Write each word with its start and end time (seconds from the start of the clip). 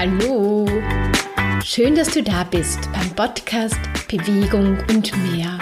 Hallo! 0.00 0.64
Schön, 1.64 1.96
dass 1.96 2.14
du 2.14 2.22
da 2.22 2.44
bist 2.44 2.78
beim 2.92 3.10
Podcast 3.16 3.80
Bewegung 4.06 4.78
und 4.88 5.10
mehr. 5.32 5.58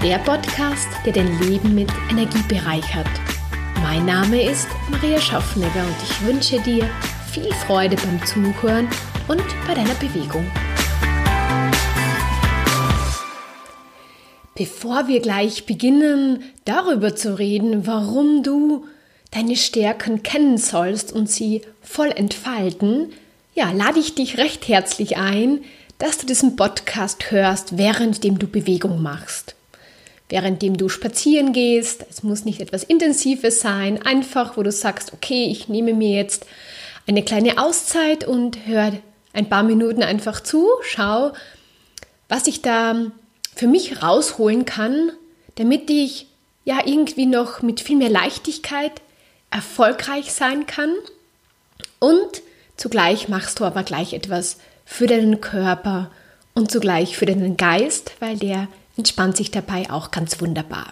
Der 0.00 0.18
Podcast, 0.18 0.86
der 1.04 1.12
dein 1.12 1.40
Leben 1.40 1.74
mit 1.74 1.90
Energie 2.08 2.44
bereichert. 2.46 3.08
Mein 3.82 4.06
Name 4.06 4.48
ist 4.48 4.68
Maria 4.92 5.18
Schaffnegger 5.18 5.84
und 5.84 5.96
ich 6.04 6.24
wünsche 6.24 6.60
dir 6.60 6.88
viel 7.32 7.52
Freude 7.66 7.96
beim 7.96 8.24
Zuhören 8.26 8.86
und 9.26 9.42
bei 9.66 9.74
deiner 9.74 9.94
Bewegung. 9.94 10.46
Bevor 14.54 15.08
wir 15.08 15.20
gleich 15.20 15.66
beginnen, 15.66 16.44
darüber 16.64 17.16
zu 17.16 17.36
reden, 17.36 17.88
warum 17.88 18.44
du 18.44 18.86
deine 19.32 19.56
Stärken 19.56 20.22
kennen 20.22 20.58
sollst 20.58 21.12
und 21.12 21.28
sie 21.28 21.62
voll 21.92 22.10
entfalten, 22.10 23.12
ja, 23.54 23.70
lade 23.70 24.00
ich 24.00 24.14
dich 24.14 24.38
recht 24.38 24.66
herzlich 24.66 25.18
ein, 25.18 25.60
dass 25.98 26.16
du 26.16 26.26
diesen 26.26 26.56
Podcast 26.56 27.30
hörst, 27.30 27.76
währenddem 27.76 28.38
du 28.38 28.46
Bewegung 28.46 29.02
machst. 29.02 29.54
Währenddem 30.30 30.78
du 30.78 30.88
spazieren 30.88 31.52
gehst, 31.52 32.06
es 32.08 32.22
muss 32.22 32.46
nicht 32.46 32.62
etwas 32.62 32.82
Intensives 32.82 33.60
sein, 33.60 34.00
einfach 34.00 34.56
wo 34.56 34.62
du 34.62 34.72
sagst, 34.72 35.12
okay, 35.12 35.44
ich 35.50 35.68
nehme 35.68 35.92
mir 35.92 36.16
jetzt 36.16 36.46
eine 37.06 37.22
kleine 37.22 37.58
Auszeit 37.58 38.26
und 38.26 38.66
hör 38.66 38.92
ein 39.34 39.50
paar 39.50 39.62
Minuten 39.62 40.02
einfach 40.02 40.40
zu, 40.40 40.68
schau, 40.80 41.32
was 42.30 42.46
ich 42.46 42.62
da 42.62 43.12
für 43.54 43.66
mich 43.66 44.02
rausholen 44.02 44.64
kann, 44.64 45.12
damit 45.56 45.90
ich 45.90 46.26
ja 46.64 46.78
irgendwie 46.86 47.26
noch 47.26 47.60
mit 47.60 47.82
viel 47.82 47.98
mehr 47.98 48.08
Leichtigkeit 48.08 49.02
erfolgreich 49.50 50.32
sein 50.32 50.64
kann 50.64 50.88
und 52.02 52.42
zugleich 52.76 53.28
machst 53.28 53.60
du 53.60 53.64
aber 53.64 53.84
gleich 53.84 54.12
etwas 54.12 54.58
für 54.84 55.06
deinen 55.06 55.40
Körper 55.40 56.10
und 56.52 56.70
zugleich 56.70 57.16
für 57.16 57.26
deinen 57.26 57.56
Geist, 57.56 58.12
weil 58.18 58.36
der 58.36 58.66
entspannt 58.96 59.36
sich 59.36 59.52
dabei 59.52 59.88
auch 59.88 60.10
ganz 60.10 60.40
wunderbar. 60.40 60.90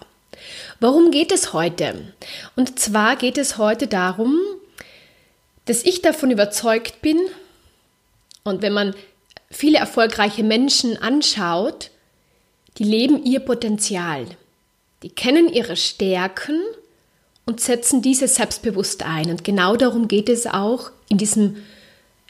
Worum 0.79 1.11
geht 1.11 1.33
es 1.33 1.51
heute? 1.51 2.13
Und 2.55 2.79
zwar 2.79 3.17
geht 3.17 3.37
es 3.37 3.57
heute 3.57 3.87
darum, 3.87 4.39
dass 5.65 5.83
ich 5.83 6.01
davon 6.01 6.31
überzeugt 6.31 7.01
bin, 7.01 7.19
und 8.43 8.61
wenn 8.61 8.73
man 8.73 8.95
viele 9.51 9.77
erfolgreiche 9.77 10.43
Menschen 10.43 10.97
anschaut, 10.97 11.91
die 12.77 12.85
leben 12.85 13.23
ihr 13.23 13.41
Potenzial. 13.41 14.25
Die 15.03 15.09
kennen 15.09 15.51
ihre 15.51 15.75
Stärken 15.75 16.59
und 17.45 17.59
setzen 17.59 18.01
diese 18.01 18.27
selbstbewusst 18.27 19.03
ein. 19.03 19.29
Und 19.29 19.43
genau 19.43 19.75
darum 19.75 20.07
geht 20.07 20.29
es 20.29 20.45
auch 20.47 20.91
in, 21.09 21.17
diesem, 21.17 21.57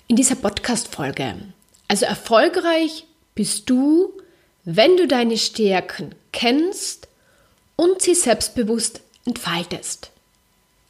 in 0.08 0.16
dieser 0.16 0.36
Podcast-Folge. 0.36 1.36
Also 1.88 2.06
erfolgreich 2.06 3.06
bist 3.36 3.70
du, 3.70 4.14
wenn 4.64 4.98
du 4.98 5.08
deine 5.08 5.38
Stärken 5.38 6.16
kennst 6.32 7.08
und 7.76 8.02
sie 8.02 8.16
selbstbewusst 8.16 9.02
entfaltest. 9.26 10.12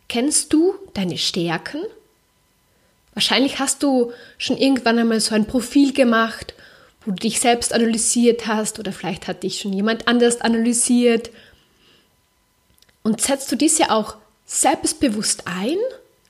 Kennst 0.07 0.53
du 0.53 0.75
deine 0.93 1.17
Stärken? 1.17 1.81
Wahrscheinlich 3.13 3.59
hast 3.59 3.83
du 3.83 4.11
schon 4.37 4.57
irgendwann 4.57 4.99
einmal 4.99 5.19
so 5.19 5.35
ein 5.35 5.47
Profil 5.47 5.93
gemacht 5.93 6.53
wo 7.05 7.11
du 7.11 7.17
dich 7.17 7.39
selbst 7.39 7.73
analysiert 7.73 8.47
hast 8.47 8.79
oder 8.79 8.91
vielleicht 8.91 9.27
hat 9.27 9.43
dich 9.43 9.59
schon 9.59 9.73
jemand 9.73 10.07
anders 10.07 10.41
analysiert. 10.41 11.31
Und 13.03 13.21
setzt 13.21 13.51
du 13.51 13.55
diese 13.55 13.91
auch 13.91 14.17
selbstbewusst 14.45 15.43
ein, 15.45 15.77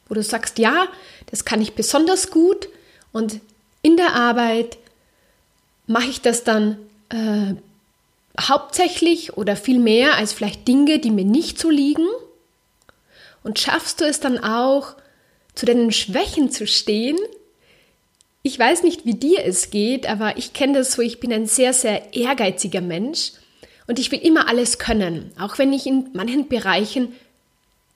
wo 0.08 0.16
du 0.16 0.24
sagst, 0.24 0.60
ja, 0.60 0.88
das 1.30 1.46
kann 1.46 1.62
ich 1.62 1.74
besonders 1.74 2.32
gut 2.32 2.70
und 3.12 3.40
in 3.82 3.98
der 3.98 4.14
Arbeit 4.14 4.78
mache 5.88 6.10
ich 6.10 6.22
das 6.22 6.44
dann 6.44 6.78
äh, 7.10 7.56
hauptsächlich 8.40 9.38
oder 9.38 9.56
viel 9.56 9.80
mehr 9.80 10.16
als 10.16 10.34
vielleicht 10.34 10.68
Dinge, 10.68 11.00
die 11.00 11.12
mir 11.12 11.26
nicht 11.26 11.60
so 11.60 11.70
liegen? 11.70 12.08
Und 13.44 13.60
schaffst 13.60 14.02
du 14.02 14.06
es 14.06 14.20
dann 14.20 14.38
auch, 14.38 14.96
zu 15.56 15.66
deinen 15.66 15.92
Schwächen 15.92 16.52
zu 16.52 16.68
stehen 16.68 17.18
ich 18.44 18.58
weiß 18.58 18.84
nicht, 18.84 19.06
wie 19.06 19.14
dir 19.14 19.46
es 19.46 19.70
geht, 19.70 20.10
aber 20.10 20.38
ich 20.38 20.54
kenne 20.54 20.80
das 20.80 20.94
so, 20.94 21.02
ich 21.02 21.20
bin 21.20 21.32
ein 21.32 21.46
sehr, 21.46 21.74
sehr 21.74 22.14
ehrgeiziger 22.14 22.82
Mensch 22.82 23.34
und 23.92 24.00
ich 24.00 24.10
will 24.10 24.20
immer 24.20 24.48
alles 24.48 24.80
können, 24.80 25.34
auch 25.38 25.58
wenn 25.58 25.74
ich 25.74 25.86
in 25.86 26.08
manchen 26.14 26.48
Bereichen 26.48 27.14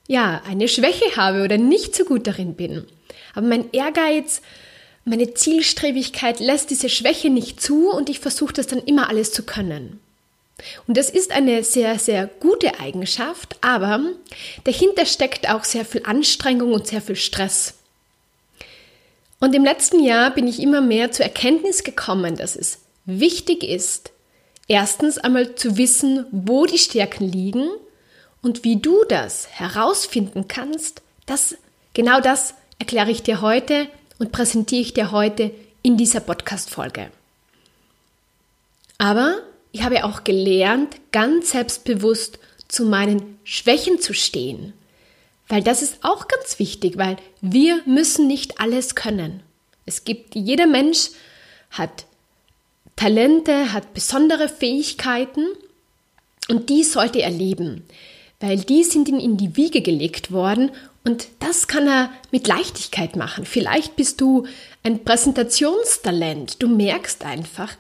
ja 0.10 0.42
eine 0.46 0.68
Schwäche 0.68 1.16
habe 1.16 1.42
oder 1.42 1.58
nicht 1.58 1.96
so 1.96 2.04
gut 2.04 2.28
darin 2.28 2.56
bin. 2.56 2.86
Aber 3.34 3.48
mein 3.48 3.72
Ehrgeiz, 3.72 4.42
meine 5.06 5.34
Zielstrebigkeit 5.36 6.42
lässt 6.42 6.70
diese 6.70 6.90
Schwäche 6.90 7.30
nicht 7.30 7.62
zu 7.62 7.92
und 7.92 8.10
ich 8.10 8.20
versuche 8.20 8.52
das 8.52 8.68
dann 8.68 8.80
immer 8.80 9.08
alles 9.08 9.32
zu 9.32 9.44
können. 9.44 10.02
Und 10.86 10.98
das 10.98 11.10
ist 11.10 11.32
eine 11.32 11.64
sehr, 11.64 11.98
sehr 11.98 12.28
gute 12.42 12.78
Eigenschaft, 12.82 13.56
aber 13.62 14.02
dahinter 14.66 15.06
steckt 15.06 15.50
auch 15.50 15.64
sehr 15.64 15.86
viel 15.86 16.02
Anstrengung 16.04 16.74
und 16.74 16.88
sehr 16.88 17.02
viel 17.02 17.16
Stress. 17.16 17.76
Und 19.40 19.56
im 19.56 19.64
letzten 19.64 20.04
Jahr 20.04 20.32
bin 20.32 20.46
ich 20.46 20.62
immer 20.62 20.82
mehr 20.82 21.14
zur 21.14 21.24
Erkenntnis 21.24 21.86
gekommen, 21.86 22.36
dass 22.36 22.58
es 22.58 22.80
wichtig 23.06 23.64
ist, 23.64 24.12
erstens 24.68 25.18
einmal 25.18 25.56
zu 25.56 25.78
wissen, 25.78 26.26
wo 26.32 26.66
die 26.66 26.78
Stärken 26.78 27.30
liegen 27.30 27.70
und 28.42 28.64
wie 28.64 28.78
du 28.78 29.04
das 29.10 29.48
herausfinden 29.48 30.48
kannst, 30.48 31.02
das, 31.26 31.56
genau 31.94 32.20
das 32.22 32.54
erkläre 32.80 33.12
ich 33.12 33.24
dir 33.24 33.42
heute 33.42 33.88
und 34.20 34.32
präsentiere 34.32 34.82
ich 34.82 34.94
dir 34.94 35.12
heute 35.12 35.52
in 35.82 35.98
dieser 35.98 36.20
Podcast-Folge. 36.20 37.12
Aber 38.98 39.40
ich 39.72 39.84
habe 39.84 40.06
auch 40.06 40.24
gelernt, 40.24 40.96
ganz 41.12 41.52
selbstbewusst 41.52 42.40
zu 42.68 42.86
meinen 42.86 43.40
Schwächen 43.44 44.00
zu 44.00 44.14
stehen 44.14 44.74
weil 45.48 45.64
das 45.64 45.82
ist 45.82 45.98
auch 46.02 46.28
ganz 46.28 46.60
wichtig, 46.60 46.98
weil 46.98 47.18
wir 47.42 47.82
müssen 47.86 48.28
nicht 48.28 48.60
alles 48.60 48.96
können. 48.96 49.44
Es 49.86 50.04
gibt, 50.04 50.36
jeder 50.36 50.66
Mensch 50.66 51.10
hat 51.70 52.06
Talente, 52.96 53.74
hat 53.74 53.94
besondere 53.94 54.48
Fähigkeiten 54.48 55.46
und 56.50 56.70
die 56.70 56.84
sollte 56.84 57.22
er 57.22 57.30
leben, 57.30 57.84
weil 58.40 58.60
die 58.60 58.84
sind 58.84 59.10
ihm 59.10 59.20
in 59.20 59.38
die 59.38 59.58
Wiege 59.58 59.82
gelegt 59.82 60.32
worden 60.32 60.72
und 61.04 61.28
das 61.40 61.68
kann 61.68 61.88
er 61.88 62.10
mit 62.32 62.48
Leichtigkeit 62.48 63.16
machen. 63.16 63.46
Vielleicht 63.46 63.96
bist 63.96 64.22
du 64.22 64.46
ein 64.84 65.04
Präsentationstalent, 65.04 66.62
du 66.62 66.68
merkst 66.68 67.24
einfach, 67.26 67.74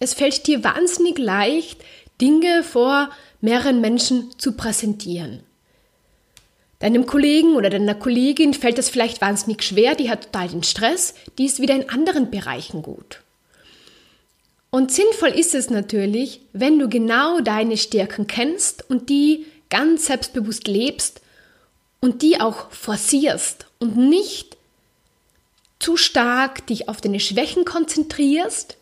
es 0.00 0.14
fällt 0.14 0.46
dir 0.46 0.64
wahnsinnig 0.64 1.18
leicht, 1.18 1.80
Dinge 2.20 2.62
vor 2.62 3.10
mehreren 3.40 3.80
Menschen 3.80 4.30
zu 4.38 4.52
präsentieren. 4.52 5.42
Deinem 6.78 7.06
Kollegen 7.06 7.54
oder 7.56 7.70
deiner 7.70 7.96
Kollegin 7.96 8.54
fällt 8.54 8.78
das 8.78 8.88
vielleicht 8.88 9.20
wahnsinnig 9.20 9.62
schwer, 9.62 9.94
die 9.94 10.10
hat 10.10 10.26
total 10.32 10.48
den 10.48 10.62
Stress, 10.62 11.14
die 11.36 11.46
ist 11.46 11.60
wieder 11.60 11.74
in 11.74 11.90
anderen 11.90 12.30
Bereichen 12.30 12.82
gut. 12.82 13.20
Und 14.70 14.92
sinnvoll 14.92 15.30
ist 15.30 15.54
es 15.54 15.70
natürlich, 15.70 16.40
wenn 16.52 16.78
du 16.78 16.88
genau 16.88 17.40
deine 17.40 17.76
Stärken 17.76 18.26
kennst 18.26 18.88
und 18.90 19.08
die 19.08 19.46
ganz 19.70 20.06
selbstbewusst 20.06 20.68
lebst 20.68 21.20
und 22.00 22.22
die 22.22 22.40
auch 22.40 22.70
forcierst 22.70 23.66
und 23.78 23.96
nicht 23.96 24.56
zu 25.78 25.96
stark 25.96 26.66
dich 26.66 26.88
auf 26.88 27.00
deine 27.00 27.20
Schwächen 27.20 27.64
konzentrierst 27.64 28.76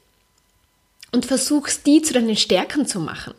und 1.13 1.27
versuchst, 1.27 1.87
die 1.87 2.03
zu 2.03 2.15
deinen 2.15 2.37
Stärken 2.37 2.87
zu 2.87 2.99
machen. 2.99 3.35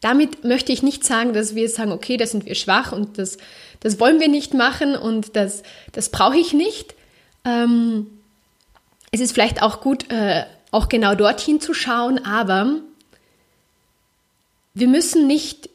Damit 0.00 0.44
möchte 0.44 0.72
ich 0.72 0.82
nicht 0.82 1.04
sagen, 1.04 1.32
dass 1.32 1.54
wir 1.54 1.68
sagen, 1.68 1.90
okay, 1.90 2.16
da 2.16 2.26
sind 2.26 2.44
wir 2.44 2.54
schwach 2.54 2.92
und 2.92 3.18
das, 3.18 3.38
das 3.80 3.98
wollen 3.98 4.20
wir 4.20 4.28
nicht 4.28 4.54
machen 4.54 4.94
und 4.94 5.34
das, 5.34 5.62
das 5.92 6.10
brauche 6.10 6.36
ich 6.38 6.52
nicht. 6.52 6.94
Ähm, 7.44 8.06
es 9.10 9.20
ist 9.20 9.32
vielleicht 9.32 9.62
auch 9.62 9.80
gut, 9.80 10.10
äh, 10.10 10.44
auch 10.76 10.90
genau 10.90 11.14
dorthin 11.14 11.58
zu 11.58 11.72
schauen, 11.72 12.24
aber 12.24 12.80
wir 14.74 14.88
müssen 14.88 15.26
nicht 15.26 15.70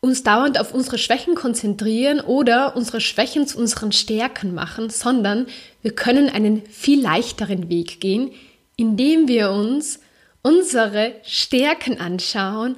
uns 0.00 0.22
dauernd 0.22 0.58
auf 0.58 0.72
unsere 0.72 0.96
Schwächen 0.96 1.34
konzentrieren 1.34 2.20
oder 2.20 2.74
unsere 2.74 3.02
Schwächen 3.02 3.46
zu 3.46 3.58
unseren 3.58 3.92
Stärken 3.92 4.54
machen, 4.54 4.88
sondern 4.88 5.46
wir 5.82 5.94
können 5.94 6.30
einen 6.30 6.64
viel 6.66 7.02
leichteren 7.02 7.68
Weg 7.68 8.00
gehen, 8.00 8.32
indem 8.76 9.28
wir 9.28 9.50
uns 9.50 10.00
unsere 10.40 11.14
Stärken 11.22 12.00
anschauen, 12.00 12.76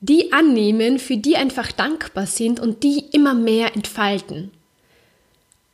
die 0.00 0.32
annehmen, 0.32 0.98
für 0.98 1.18
die 1.18 1.36
einfach 1.36 1.70
dankbar 1.70 2.26
sind 2.26 2.60
und 2.60 2.82
die 2.82 3.04
immer 3.12 3.34
mehr 3.34 3.76
entfalten. 3.76 4.50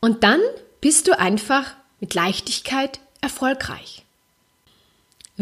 Und 0.01 0.25
dann 0.25 0.41
bist 0.81 1.07
du 1.07 1.17
einfach 1.17 1.73
mit 2.01 2.13
Leichtigkeit 2.15 2.99
erfolgreich. 3.21 4.03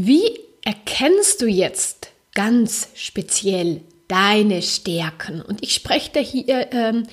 Wie 0.05 0.39
erkennst 0.63 1.41
du 1.41 1.47
jetzt 1.47 2.09
ganz 2.33 2.89
speziell 2.95 3.81
deine 4.07 4.61
Stärken? 4.61 5.41
Und 5.41 5.63
ich 5.63 5.73
spreche 5.73 6.11
da 6.13 6.19
hier 6.19 6.71
ähm, 6.71 7.03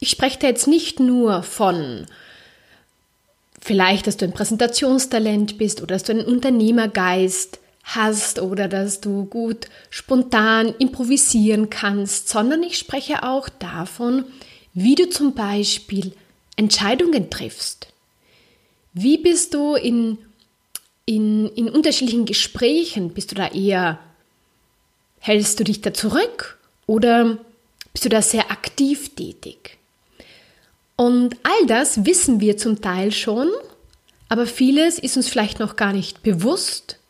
ich 0.00 0.08
spreche 0.08 0.38
da 0.38 0.46
jetzt 0.48 0.66
nicht 0.66 0.98
nur 0.98 1.42
von 1.42 2.06
vielleicht, 3.60 4.06
dass 4.06 4.16
du 4.16 4.24
ein 4.24 4.32
Präsentationstalent 4.32 5.58
bist 5.58 5.82
oder 5.82 5.94
dass 5.94 6.04
du 6.04 6.12
einen 6.12 6.24
Unternehmergeist 6.24 7.58
hast 7.84 8.40
oder 8.40 8.66
dass 8.66 9.02
du 9.02 9.26
gut 9.26 9.68
spontan 9.90 10.74
improvisieren 10.78 11.68
kannst, 11.68 12.30
sondern 12.30 12.62
ich 12.62 12.78
spreche 12.78 13.22
auch 13.22 13.50
davon, 13.50 14.24
wie 14.72 14.94
du 14.94 15.10
zum 15.10 15.34
Beispiel 15.34 16.12
Entscheidungen 16.56 17.28
triffst. 17.28 17.88
Wie 18.94 19.18
bist 19.18 19.52
du 19.52 19.74
in, 19.74 20.18
in, 21.10 21.48
in 21.54 21.68
unterschiedlichen 21.68 22.24
Gesprächen? 22.24 23.10
Bist 23.10 23.32
du 23.32 23.34
da 23.34 23.48
eher, 23.48 23.98
hältst 25.18 25.60
du 25.60 25.64
dich 25.64 25.80
da 25.80 25.92
zurück 25.92 26.58
oder 26.86 27.38
bist 27.92 28.04
du 28.04 28.08
da 28.08 28.22
sehr 28.22 28.50
aktiv 28.50 29.14
tätig? 29.14 29.78
Und 30.96 31.36
all 31.42 31.66
das 31.66 32.04
wissen 32.04 32.40
wir 32.40 32.56
zum 32.56 32.80
Teil 32.80 33.12
schon, 33.12 33.50
aber 34.28 34.46
vieles 34.46 34.98
ist 34.98 35.16
uns 35.16 35.28
vielleicht 35.28 35.58
noch 35.58 35.76
gar 35.76 35.92
nicht 35.92 36.22
bewusst 36.22 37.00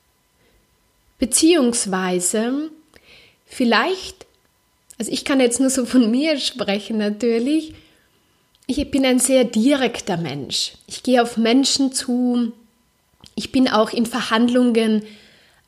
Beziehungsweise 1.21 2.71
vielleicht, 3.45 4.27
also 4.99 5.13
ich 5.13 5.27
kann 5.27 5.39
jetzt 5.39 5.61
nur 5.61 5.69
so 5.69 5.85
von 5.85 6.11
mir 6.11 6.39
sprechen 6.39 6.97
natürlich, 6.97 7.75
ich 8.67 8.91
bin 8.91 9.05
ein 9.05 9.19
sehr 9.19 9.45
direkter 9.45 10.17
Mensch. 10.17 10.73
Ich 10.87 11.03
gehe 11.03 11.23
auf 11.23 11.37
Menschen 11.37 11.93
zu. 11.93 12.53
Ich 13.35 13.53
bin 13.53 13.69
auch 13.69 13.93
in 13.93 14.07
Verhandlungen 14.07 15.05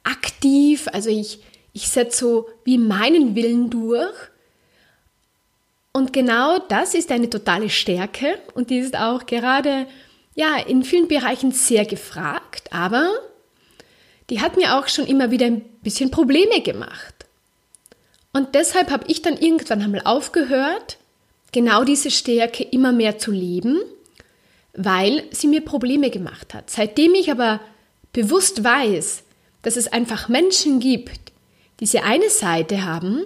aktiv. 0.04 0.88
Also 0.92 1.10
ich, 1.10 1.40
ich 1.72 1.88
setze 1.88 2.18
so 2.18 2.48
wie 2.64 2.78
meinen 2.78 3.34
Willen 3.34 3.70
durch. 3.70 4.14
Und 5.92 6.12
genau 6.12 6.58
das 6.58 6.94
ist 6.94 7.10
eine 7.10 7.28
totale 7.28 7.68
Stärke 7.68 8.38
und 8.54 8.70
die 8.70 8.78
ist 8.78 8.96
auch 8.96 9.26
gerade 9.26 9.86
ja 10.34 10.56
in 10.56 10.84
vielen 10.84 11.08
Bereichen 11.08 11.52
sehr 11.52 11.84
gefragt. 11.84 12.72
Aber 12.72 13.10
die 14.30 14.40
hat 14.40 14.56
mir 14.56 14.78
auch 14.78 14.88
schon 14.88 15.06
immer 15.06 15.30
wieder 15.30 15.46
ein 15.46 15.60
bisschen 15.82 16.10
Probleme 16.10 16.62
gemacht. 16.62 17.26
Und 18.32 18.54
deshalb 18.54 18.90
habe 18.90 19.04
ich 19.08 19.20
dann 19.20 19.36
irgendwann 19.36 19.82
einmal 19.82 20.02
aufgehört, 20.04 20.96
genau 21.52 21.84
diese 21.84 22.10
Stärke 22.10 22.64
immer 22.64 22.92
mehr 22.92 23.18
zu 23.18 23.30
leben, 23.30 23.78
weil 24.74 25.24
sie 25.30 25.48
mir 25.48 25.62
Probleme 25.62 26.10
gemacht 26.10 26.54
hat. 26.54 26.70
Seitdem 26.70 27.14
ich 27.14 27.30
aber 27.30 27.60
bewusst 28.12 28.64
weiß, 28.64 29.24
dass 29.62 29.76
es 29.76 29.92
einfach 29.92 30.28
Menschen 30.28 30.80
gibt, 30.80 31.32
die 31.80 31.82
diese 31.82 32.04
eine 32.04 32.30
Seite 32.30 32.84
haben, 32.84 33.24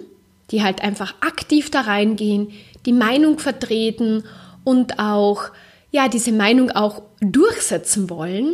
die 0.51 0.63
halt 0.63 0.81
einfach 0.81 1.13
aktiv 1.21 1.69
da 1.69 1.81
reingehen, 1.81 2.51
die 2.85 2.93
Meinung 2.93 3.37
vertreten 3.37 4.23
und 4.63 4.97
auch, 4.97 5.51
ja, 5.91 6.07
diese 6.07 6.31
Meinung 6.31 6.71
auch 6.71 7.03
durchsetzen 7.19 8.09
wollen, 8.09 8.53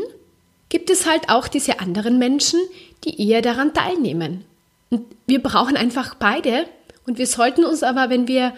gibt 0.69 0.89
es 0.89 1.07
halt 1.07 1.29
auch 1.29 1.47
diese 1.47 1.79
anderen 1.79 2.17
Menschen, 2.17 2.59
die 3.05 3.29
eher 3.29 3.41
daran 3.41 3.73
teilnehmen. 3.73 4.43
Und 4.89 5.05
wir 5.25 5.41
brauchen 5.41 5.77
einfach 5.77 6.15
beide. 6.15 6.65
Und 7.05 7.17
wir 7.17 7.27
sollten 7.27 7.63
uns 7.63 7.81
aber, 7.81 8.09
wenn 8.09 8.27
wir 8.27 8.53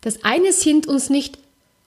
das 0.00 0.22
eine 0.24 0.52
sind, 0.52 0.86
uns 0.86 1.10
nicht 1.10 1.38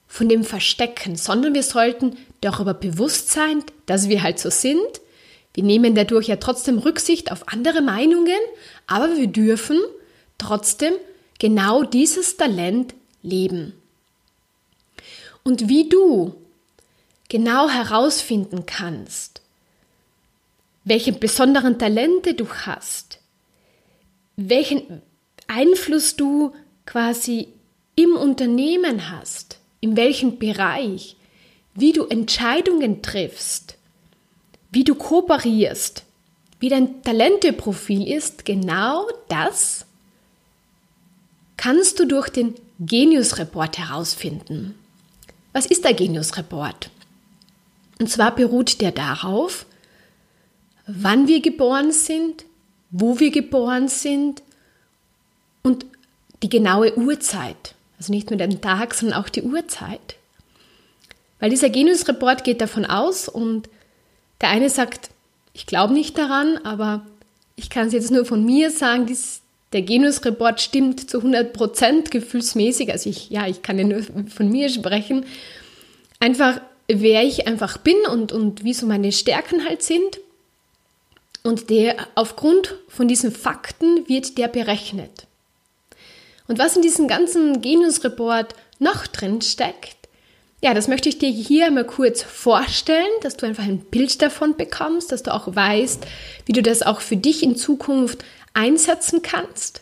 von 0.08 0.30
dem 0.30 0.44
verstecken, 0.44 1.16
sondern 1.16 1.54
wir 1.54 1.64
sollten 1.64 2.18
darüber 2.42 2.74
bewusst 2.74 3.30
sein, 3.30 3.64
dass 3.86 4.10
wir 4.10 4.24
halt 4.24 4.40
so 4.40 4.50
sind. 4.50 5.02
Wir 5.54 5.64
nehmen 5.64 5.96
dadurch 5.96 6.28
ja 6.28 6.38
trotzdem 6.38 6.78
Rücksicht 6.78 7.32
auf 7.32 7.48
andere 7.48 7.82
Meinungen, 7.82 8.40
aber 8.86 9.18
wir 9.18 9.28
dürfen 9.28 9.80
trotzdem 10.38 10.94
genau 11.40 11.84
dieses 11.84 12.38
Talent 12.38 12.94
leben. 13.22 13.74
Und 15.44 15.68
wie 15.68 15.90
du 15.90 16.36
genau 17.30 17.70
herausfinden 17.70 18.66
kannst, 18.66 19.42
welche 20.84 21.12
besonderen 21.12 21.78
Talente 21.78 22.34
du 22.34 22.48
hast, 22.50 23.20
welchen 24.38 25.02
Einfluss 25.48 26.16
du 26.16 26.54
quasi 26.86 27.50
im 27.96 28.16
Unternehmen 28.16 29.12
hast, 29.12 29.57
in 29.80 29.96
welchem 29.96 30.40
Bereich, 30.40 31.16
wie 31.74 31.92
du 31.92 32.06
Entscheidungen 32.06 33.02
triffst, 33.02 33.78
wie 34.72 34.84
du 34.84 34.96
kooperierst, 34.96 36.04
wie 36.60 36.70
dein 36.70 37.04
Talenteprofil 37.04 38.12
ist, 38.12 38.46
genau 38.46 39.08
das 39.30 39.86
kannst 41.56 42.00
du 42.00 42.06
durch 42.06 42.30
den 42.30 42.56
Genius 42.80 43.38
Report 43.38 43.78
herausfinden. 43.78 44.76
Was 45.54 45.66
ist 45.66 45.84
der 45.84 45.94
Genius 45.94 46.38
Report? 46.38 46.90
Und 48.00 48.10
zwar 48.10 48.36
beruht 48.36 48.80
der 48.82 48.92
darauf, 48.92 49.66
wann 50.86 51.28
wir 51.28 51.42
geboren 51.42 51.92
sind, 51.92 52.46
wo 52.92 53.20
wir 53.20 53.32
geboren 53.32 53.88
sind 53.88 54.44
und 55.64 55.86
die 56.44 56.50
genaue 56.50 56.96
Uhrzeit. 56.98 57.74
Also 57.98 58.14
nicht 58.14 58.30
nur 58.30 58.38
den 58.38 58.62
Tag, 58.62 58.94
sondern 58.94 59.20
auch 59.20 59.30
die 59.30 59.42
Uhrzeit. 59.42 60.16
Weil 61.40 61.50
dieser 61.50 61.70
Genusreport 61.70 62.44
geht 62.44 62.62
davon 62.62 62.86
aus 62.86 63.28
und 63.28 63.70
der 64.42 64.50
eine 64.50 64.70
sagt, 64.70 65.10
ich 65.54 65.66
glaube 65.66 65.94
nicht 65.94 66.18
daran, 66.18 66.58
aber 66.64 67.06
ich 67.56 67.70
kann 67.70 67.88
es 67.88 67.94
jetzt 67.94 68.12
nur 68.12 68.26
von 68.26 68.46
mir 68.46 68.70
sagen, 68.72 69.08
dies, 69.08 69.42
der 69.74 69.82
Genusreport 69.82 70.62
stimmt 70.62 71.10
zu 71.10 71.18
100 71.18 71.54
Prozent 71.54 72.12
gefühlsmäßig. 72.12 72.92
Also 72.92 73.10
ich, 73.10 73.30
ja, 73.30 73.48
ich 73.48 73.62
kann 73.64 73.78
ja 73.78 73.86
nur 73.86 74.02
von 74.04 74.50
mir 74.50 74.70
sprechen. 74.70 75.26
Einfach, 76.20 76.62
wer 76.88 77.24
ich 77.24 77.48
einfach 77.48 77.78
bin 77.78 77.98
und, 78.12 78.32
und 78.32 78.64
wie 78.64 78.74
so 78.74 78.86
meine 78.86 79.12
Stärken 79.12 79.66
halt 79.66 79.84
sind. 79.84 80.20
Und 81.44 81.70
der, 81.70 81.96
aufgrund 82.16 82.76
von 82.88 83.08
diesen 83.08 83.32
Fakten 83.32 84.08
wird 84.08 84.38
der 84.38 84.48
berechnet. 84.48 85.28
Und 86.48 86.60
was 86.60 86.76
in 86.76 86.82
diesem 86.82 87.08
ganzen 87.08 87.62
Genius-Report 87.62 88.56
noch 88.80 89.08
drin 89.08 89.42
steckt, 89.42 89.98
ja, 90.62 90.74
das 90.74 90.88
möchte 90.88 91.10
ich 91.10 91.20
dir 91.20 91.30
hier 91.30 91.70
mal 91.70 91.86
kurz 91.86 92.24
vorstellen, 92.24 93.06
dass 93.22 93.38
du 93.38 93.46
einfach 93.46 93.64
ein 93.64 93.80
Bild 93.80 94.22
davon 94.22 94.56
bekommst, 94.56 95.12
dass 95.12 95.22
du 95.22 95.34
auch 95.34 95.56
weißt, 95.56 96.06
wie 96.46 96.54
du 96.54 96.64
das 96.64 96.82
auch 96.82 97.02
für 97.02 97.16
dich 97.16 97.44
in 97.44 97.56
Zukunft 97.56 98.24
einsetzen 98.54 99.22
kannst. 99.22 99.82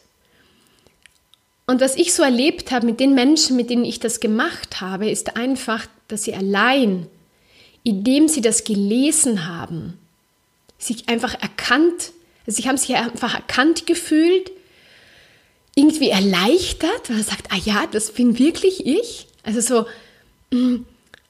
Und 1.65 1.81
was 1.81 1.95
ich 1.95 2.13
so 2.13 2.23
erlebt 2.23 2.71
habe 2.71 2.85
mit 2.85 3.00
den 3.00 3.15
Menschen, 3.15 3.56
mit 3.56 3.69
denen 3.69 3.85
ich 3.85 4.00
das 4.00 4.19
gemacht 4.19 4.81
habe, 4.81 5.09
ist 5.09 5.38
einfach, 5.38 5.88
dass 6.09 6.23
sie 6.23 6.35
allein, 6.35 7.07
indem 7.84 8.27
sie 8.27 8.41
das 8.41 8.65
gelesen 8.65 9.48
haben, 9.48 9.98
sich 10.77 11.07
einfach 11.07 11.41
erkannt, 11.41 12.12
also 12.45 12.62
sie 12.62 12.67
haben 12.67 12.77
sich 12.77 12.95
einfach 12.95 13.34
erkannt 13.34 13.88
gefühlt, 13.88 14.51
irgendwie 15.75 16.10
erleichtert, 16.10 17.10
weil 17.10 17.17
er 17.17 17.24
sagt, 17.24 17.51
ah 17.51 17.58
ja, 17.63 17.86
das 17.91 18.12
bin 18.12 18.39
wirklich 18.39 18.86
ich. 18.86 19.27
Also 19.44 19.62
so, 19.62 19.86
mh, 20.51 20.60
mm, 20.60 20.86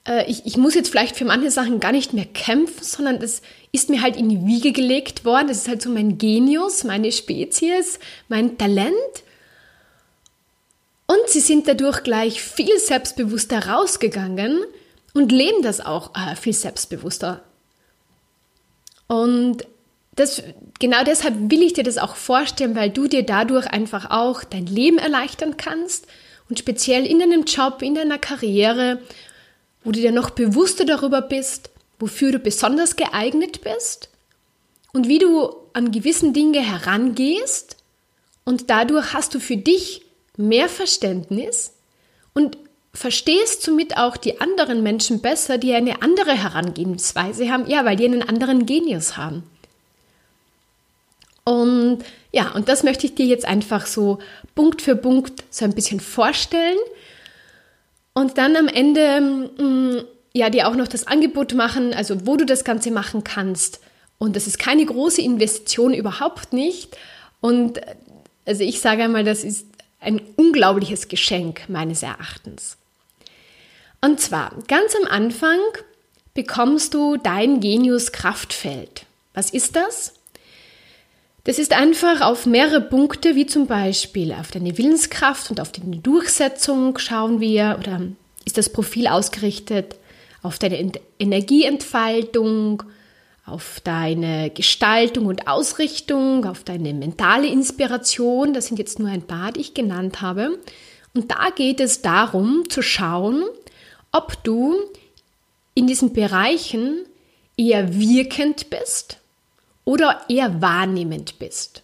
äh, 0.08 0.30
ich, 0.30 0.46
ich 0.46 0.58
muss 0.58 0.76
jetzt 0.76 0.90
vielleicht 0.90 1.18
für 1.18 1.26
manche 1.26 1.52
Sachen 1.52 1.80
gar 1.80 1.92
nicht 1.92 2.14
mehr 2.14 2.26
kämpfen, 2.26 2.84
sondern 2.84 3.20
das 3.20 3.42
ist 3.72 3.90
mir 3.90 4.02
halt 4.02 4.16
in 4.16 4.30
die 4.30 4.46
Wiege 4.46 4.72
gelegt 4.72 5.26
worden. 5.26 5.48
Das 5.48 5.58
ist 5.58 5.68
halt 5.68 5.82
so 5.82 5.90
mein 5.90 6.18
Genius, 6.18 6.84
meine 6.84 7.12
Spezies, 7.12 8.00
mein 8.28 8.58
Talent. 8.58 8.94
Und 11.08 11.28
sie 11.28 11.40
sind 11.40 11.68
dadurch 11.68 12.04
gleich 12.04 12.42
viel 12.42 12.80
selbstbewusster 12.80 13.68
rausgegangen 13.68 14.64
und 15.14 15.32
leben 15.32 15.62
das 15.62 15.82
auch 15.82 16.12
äh, 16.16 16.36
viel 16.36 16.54
selbstbewusster. 16.54 17.44
Und 19.08 19.66
das, 20.16 20.42
genau 20.80 21.04
deshalb 21.04 21.36
will 21.52 21.62
ich 21.62 21.74
dir 21.74 21.84
das 21.84 21.98
auch 21.98 22.16
vorstellen, 22.16 22.76
weil 22.76 22.90
du 22.90 23.08
dir 23.08 23.24
dadurch 23.24 23.68
einfach 23.68 24.10
auch 24.10 24.44
dein 24.44 24.66
Leben 24.66 24.98
erleichtern 24.98 25.58
kannst 25.58 26.08
und 26.50 26.60
speziell 26.60 27.06
in 27.06 27.20
deinem 27.20 27.44
Job, 27.44 27.82
in 27.82 27.96
deiner 27.96 28.18
Karriere, 28.18 29.02
wo 29.84 29.92
du 29.92 30.00
dir 30.00 30.12
noch 30.12 30.30
bewusster 30.30 30.86
darüber 30.86 31.22
bist, 31.22 31.70
wofür 32.00 32.32
du 32.32 32.40
besonders 32.40 32.96
geeignet 32.96 33.62
bist 33.62 34.10
und 34.94 35.08
wie 35.08 35.20
du 35.20 35.54
an 35.74 35.92
gewissen 35.92 36.34
Dinge 36.34 36.60
herangehst 36.60 37.78
und 38.46 38.70
dadurch 38.70 39.14
hast 39.14 39.34
du 39.36 39.40
für 39.40 39.58
dich 39.58 40.06
mehr 40.38 40.70
Verständnis 40.70 41.74
und 42.34 42.58
verstehst 42.94 43.62
somit 43.62 43.98
auch 43.98 44.16
die 44.16 44.40
anderen 44.40 44.82
Menschen 44.82 45.22
besser, 45.22 45.58
die 45.58 45.74
eine 45.74 46.02
andere 46.02 46.32
Herangehensweise 46.32 47.52
haben, 47.52 47.68
ja, 47.68 47.84
weil 47.84 47.98
die 47.98 48.06
einen 48.06 48.24
anderen 48.24 48.66
Genius 48.66 49.18
haben. 49.18 49.44
Und 51.46 52.00
ja, 52.32 52.52
und 52.52 52.68
das 52.68 52.84
möchte 52.84 53.06
ich 53.06 53.16
dir 53.16 53.28
jetzt 53.28 53.46
einfach 53.46 53.86
so 53.86 54.20
Punkt 54.56 54.82
für 54.82 54.96
Punkt 54.96 55.44
so 55.52 55.64
ein 55.64 55.74
bisschen 55.74 56.00
vorstellen 56.00 56.78
und 58.14 58.38
dann 58.38 58.56
am 58.56 58.68
Ende 58.68 59.22
mm, 59.22 60.06
ja 60.34 60.50
dir 60.50 60.68
auch 60.68 60.76
noch 60.76 60.88
das 60.88 61.06
Angebot 61.06 61.54
machen, 61.54 61.94
also 61.94 62.26
wo 62.26 62.36
du 62.36 62.46
das 62.46 62.64
Ganze 62.64 62.90
machen 62.90 63.24
kannst. 63.24 63.80
Und 64.18 64.36
das 64.36 64.48
ist 64.48 64.58
keine 64.58 64.86
große 64.86 65.22
Investition 65.22 65.94
überhaupt 65.94 66.52
nicht. 66.52 66.98
Und 67.42 67.80
also 68.46 68.64
ich 68.64 68.82
sage 68.82 69.04
einmal, 69.04 69.24
das 69.24 69.44
ist 69.44 69.68
ein 70.00 70.22
unglaubliches 70.36 71.10
Geschenk 71.10 71.68
meines 71.68 72.02
Erachtens. 72.04 72.78
Und 74.02 74.20
zwar, 74.20 74.52
ganz 74.68 74.96
am 74.96 75.08
Anfang 75.08 75.60
bekommst 76.34 76.94
du 76.94 77.18
dein 77.18 77.60
Genius-Kraftfeld. 77.60 79.06
Was 79.34 79.50
ist 79.50 79.76
das? 79.76 80.14
Das 81.46 81.60
ist 81.60 81.74
einfach 81.74 82.22
auf 82.22 82.48
mehrere 82.48 82.82
Punkte, 82.82 83.36
wie 83.36 83.46
zum 83.46 83.68
Beispiel 83.68 84.34
auf 84.34 84.50
deine 84.50 84.80
Willenskraft 84.80 85.52
und 85.52 85.62
auf 85.62 85.72
deine 85.72 85.98
Durchsetzung 85.98 86.98
schauen 86.98 87.40
wir 87.40 87.78
oder 87.80 88.02
ist 88.46 88.58
das 88.58 88.70
Profil 88.70 89.08
ausgerichtet 89.08 89.96
auf 90.42 90.58
deine 90.58 90.92
Energieentfaltung, 91.20 92.82
auf 93.46 93.80
deine 93.84 94.50
Gestaltung 94.50 95.28
und 95.28 95.48
Ausrichtung, 95.48 96.46
auf 96.46 96.64
deine 96.64 96.96
mentale 96.96 97.48
Inspiration. 97.48 98.56
Das 98.56 98.66
sind 98.66 98.80
jetzt 98.80 98.98
nur 98.98 99.10
ein 99.10 99.22
paar, 99.22 99.52
die 99.52 99.62
ich 99.62 99.76
genannt 99.76 100.24
habe. 100.24 100.58
Und 101.14 101.30
da 101.30 101.52
geht 101.56 101.80
es 101.80 102.02
darum 102.02 102.68
zu 102.70 102.82
schauen, 102.82 103.44
ob 104.12 104.44
du 104.44 104.74
in 105.76 105.86
diesen 105.86 106.12
Bereichen 106.12 107.06
eher 107.56 107.94
wirkend 108.00 108.72
bist 108.72 109.20
oder 109.86 110.22
eher 110.28 110.62
wahrnehmend 110.62 111.40
bist. 111.40 111.84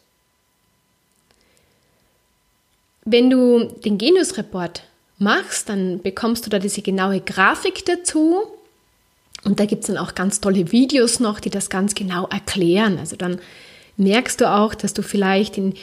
Wenn 3.05 3.29
du 3.29 3.65
den 3.85 3.97
Genius-Report 3.97 4.83
machst, 5.17 5.69
dann 5.69 6.01
bekommst 6.01 6.45
du 6.45 6.49
da 6.49 6.59
diese 6.59 6.81
genaue 6.81 7.21
Grafik 7.21 7.85
dazu. 7.85 8.43
Und 9.43 9.59
da 9.59 9.65
gibt 9.65 9.81
es 9.83 9.87
dann 9.87 9.97
auch 9.97 10.13
ganz 10.13 10.41
tolle 10.41 10.71
Videos 10.71 11.19
noch, 11.19 11.39
die 11.39 11.49
das 11.49 11.69
ganz 11.69 11.95
genau 11.95 12.27
erklären. 12.27 12.97
Also 12.99 13.15
dann 13.15 13.39
merkst 13.97 14.41
du 14.41 14.51
auch, 14.51 14.75
dass 14.75 14.93
du 14.93 15.01
vielleicht 15.01 15.57
in, 15.57 15.75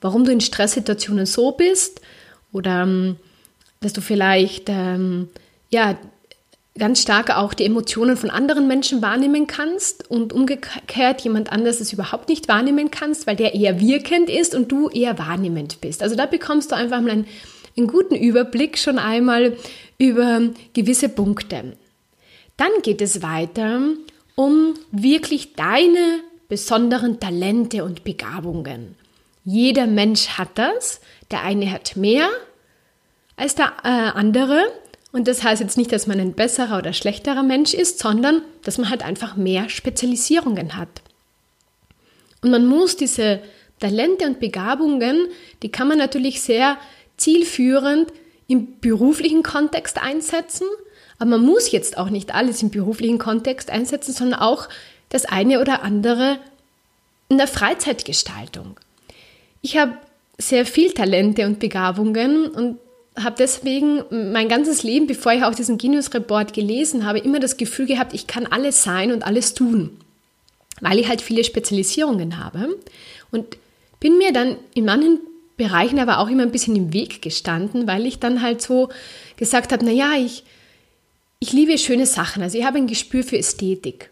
warum 0.00 0.24
du 0.24 0.32
in 0.32 0.40
Stresssituationen 0.40 1.26
so 1.26 1.52
bist 1.52 2.00
oder 2.52 2.82
ähm, 2.82 3.16
dass 3.80 3.92
du 3.92 4.00
vielleicht 4.00 4.68
ähm, 4.68 5.28
ja 5.70 5.98
ganz 6.78 7.02
stark 7.02 7.36
auch 7.36 7.52
die 7.52 7.66
Emotionen 7.66 8.16
von 8.16 8.30
anderen 8.30 8.66
Menschen 8.66 9.02
wahrnehmen 9.02 9.46
kannst 9.46 10.10
und 10.10 10.32
umgekehrt 10.32 11.20
jemand 11.20 11.52
anderes 11.52 11.80
es 11.80 11.92
überhaupt 11.92 12.28
nicht 12.28 12.48
wahrnehmen 12.48 12.90
kannst, 12.90 13.26
weil 13.26 13.36
der 13.36 13.54
eher 13.54 13.78
wirkend 13.80 14.30
ist 14.30 14.54
und 14.54 14.72
du 14.72 14.88
eher 14.88 15.18
wahrnehmend 15.18 15.80
bist. 15.80 16.02
Also 16.02 16.16
da 16.16 16.26
bekommst 16.26 16.72
du 16.72 16.76
einfach 16.76 17.00
mal 17.00 17.10
einen, 17.10 17.26
einen 17.76 17.88
guten 17.88 18.14
Überblick 18.14 18.78
schon 18.78 18.98
einmal 18.98 19.56
über 19.98 20.40
gewisse 20.72 21.08
Punkte. 21.08 21.76
Dann 22.56 22.70
geht 22.82 23.02
es 23.02 23.22
weiter 23.22 23.80
um 24.34 24.74
wirklich 24.90 25.54
deine 25.54 26.20
besonderen 26.48 27.20
Talente 27.20 27.84
und 27.84 28.02
Begabungen. 28.02 28.96
Jeder 29.44 29.86
Mensch 29.86 30.28
hat 30.38 30.50
das. 30.54 31.00
Der 31.30 31.42
eine 31.42 31.70
hat 31.70 31.96
mehr 31.96 32.28
als 33.36 33.54
der 33.54 33.72
äh, 33.84 33.88
andere 33.88 34.62
und 35.12 35.28
das 35.28 35.42
heißt 35.42 35.60
jetzt 35.60 35.76
nicht, 35.76 35.92
dass 35.92 36.06
man 36.06 36.18
ein 36.18 36.32
besserer 36.32 36.78
oder 36.78 36.92
schlechterer 36.92 37.42
Mensch 37.42 37.74
ist, 37.74 37.98
sondern 37.98 38.42
dass 38.64 38.78
man 38.78 38.88
halt 38.88 39.04
einfach 39.04 39.36
mehr 39.36 39.68
Spezialisierungen 39.68 40.76
hat. 40.76 41.02
Und 42.40 42.50
man 42.50 42.66
muss 42.66 42.96
diese 42.96 43.40
Talente 43.78 44.26
und 44.26 44.40
Begabungen, 44.40 45.28
die 45.62 45.70
kann 45.70 45.88
man 45.88 45.98
natürlich 45.98 46.40
sehr 46.40 46.78
zielführend 47.18 48.12
im 48.48 48.80
beruflichen 48.80 49.42
Kontext 49.42 50.02
einsetzen, 50.02 50.66
aber 51.18 51.30
man 51.30 51.42
muss 51.42 51.70
jetzt 51.70 51.98
auch 51.98 52.10
nicht 52.10 52.34
alles 52.34 52.62
im 52.62 52.70
beruflichen 52.70 53.18
Kontext 53.18 53.70
einsetzen, 53.70 54.12
sondern 54.12 54.40
auch 54.40 54.68
das 55.10 55.26
eine 55.26 55.60
oder 55.60 55.82
andere 55.82 56.38
in 57.28 57.38
der 57.38 57.46
Freizeitgestaltung. 57.46 58.80
Ich 59.60 59.76
habe 59.76 59.98
sehr 60.38 60.66
viel 60.66 60.92
Talente 60.92 61.46
und 61.46 61.60
Begabungen 61.60 62.48
und 62.48 62.78
habe 63.16 63.36
deswegen 63.38 64.04
mein 64.32 64.48
ganzes 64.48 64.82
Leben, 64.82 65.06
bevor 65.06 65.32
ich 65.32 65.44
auch 65.44 65.54
diesen 65.54 65.78
Genius-Report 65.78 66.52
gelesen 66.52 67.04
habe, 67.04 67.18
immer 67.18 67.40
das 67.40 67.56
Gefühl 67.56 67.86
gehabt, 67.86 68.14
ich 68.14 68.26
kann 68.26 68.46
alles 68.46 68.82
sein 68.82 69.12
und 69.12 69.24
alles 69.24 69.54
tun, 69.54 69.98
weil 70.80 70.98
ich 70.98 71.08
halt 71.08 71.20
viele 71.20 71.44
Spezialisierungen 71.44 72.42
habe. 72.42 72.68
Und 73.30 73.58
bin 74.00 74.18
mir 74.18 74.32
dann 74.32 74.56
in 74.74 74.86
manchen 74.86 75.20
Bereichen 75.56 75.98
aber 75.98 76.18
auch 76.18 76.28
immer 76.28 76.42
ein 76.42 76.52
bisschen 76.52 76.74
im 76.74 76.92
Weg 76.92 77.22
gestanden, 77.22 77.86
weil 77.86 78.06
ich 78.06 78.18
dann 78.18 78.42
halt 78.42 78.62
so 78.62 78.88
gesagt 79.36 79.72
habe, 79.72 79.84
naja, 79.84 80.12
ich, 80.16 80.44
ich 81.38 81.52
liebe 81.52 81.76
schöne 81.78 82.06
Sachen, 82.06 82.42
also 82.42 82.58
ich 82.58 82.64
habe 82.64 82.78
ein 82.78 82.86
Gespür 82.86 83.22
für 83.22 83.38
Ästhetik. 83.38 84.10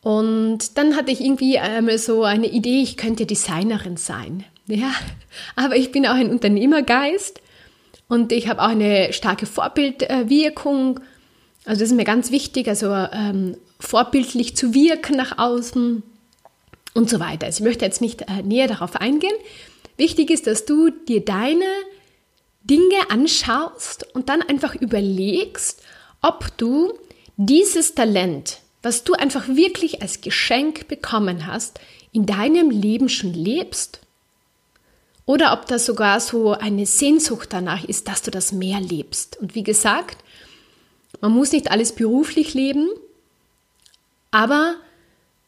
Und 0.00 0.76
dann 0.76 0.96
hatte 0.96 1.10
ich 1.10 1.20
irgendwie 1.20 1.58
einmal 1.58 1.98
so 1.98 2.24
eine 2.24 2.46
Idee, 2.46 2.82
ich 2.82 2.96
könnte 2.96 3.24
Designerin 3.24 3.96
sein. 3.96 4.44
Ja, 4.66 4.92
aber 5.56 5.76
ich 5.76 5.92
bin 5.92 6.06
auch 6.06 6.14
ein 6.14 6.30
Unternehmergeist 6.30 7.40
und 8.14 8.30
ich 8.30 8.46
habe 8.46 8.62
auch 8.62 8.68
eine 8.68 9.12
starke 9.12 9.44
Vorbildwirkung. 9.44 11.00
Also 11.64 11.80
das 11.80 11.90
ist 11.90 11.96
mir 11.96 12.04
ganz 12.04 12.30
wichtig, 12.30 12.68
also 12.68 12.92
ähm, 12.92 13.56
vorbildlich 13.80 14.56
zu 14.56 14.72
wirken 14.72 15.16
nach 15.16 15.36
außen 15.36 16.04
und 16.94 17.10
so 17.10 17.18
weiter. 17.18 17.46
Also 17.46 17.64
ich 17.64 17.66
möchte 17.66 17.84
jetzt 17.84 18.00
nicht 18.00 18.22
äh, 18.22 18.44
näher 18.44 18.68
darauf 18.68 18.94
eingehen. 18.94 19.34
Wichtig 19.96 20.30
ist, 20.30 20.46
dass 20.46 20.64
du 20.64 20.90
dir 20.90 21.24
deine 21.24 21.64
Dinge 22.62 23.10
anschaust 23.10 24.06
und 24.14 24.28
dann 24.28 24.42
einfach 24.42 24.76
überlegst, 24.76 25.82
ob 26.22 26.56
du 26.56 26.92
dieses 27.36 27.96
Talent, 27.96 28.60
was 28.80 29.02
du 29.02 29.14
einfach 29.14 29.48
wirklich 29.48 30.02
als 30.02 30.20
Geschenk 30.20 30.86
bekommen 30.86 31.48
hast, 31.48 31.80
in 32.12 32.26
deinem 32.26 32.70
Leben 32.70 33.08
schon 33.08 33.34
lebst 33.34 34.03
oder 35.26 35.52
ob 35.52 35.66
das 35.66 35.86
sogar 35.86 36.20
so 36.20 36.52
eine 36.52 36.86
Sehnsucht 36.86 37.52
danach 37.52 37.84
ist, 37.84 38.08
dass 38.08 38.22
du 38.22 38.30
das 38.30 38.52
mehr 38.52 38.80
lebst. 38.80 39.38
Und 39.38 39.54
wie 39.54 39.62
gesagt, 39.62 40.18
man 41.20 41.32
muss 41.32 41.52
nicht 41.52 41.70
alles 41.70 41.92
beruflich 41.92 42.54
leben, 42.54 42.88
aber 44.30 44.74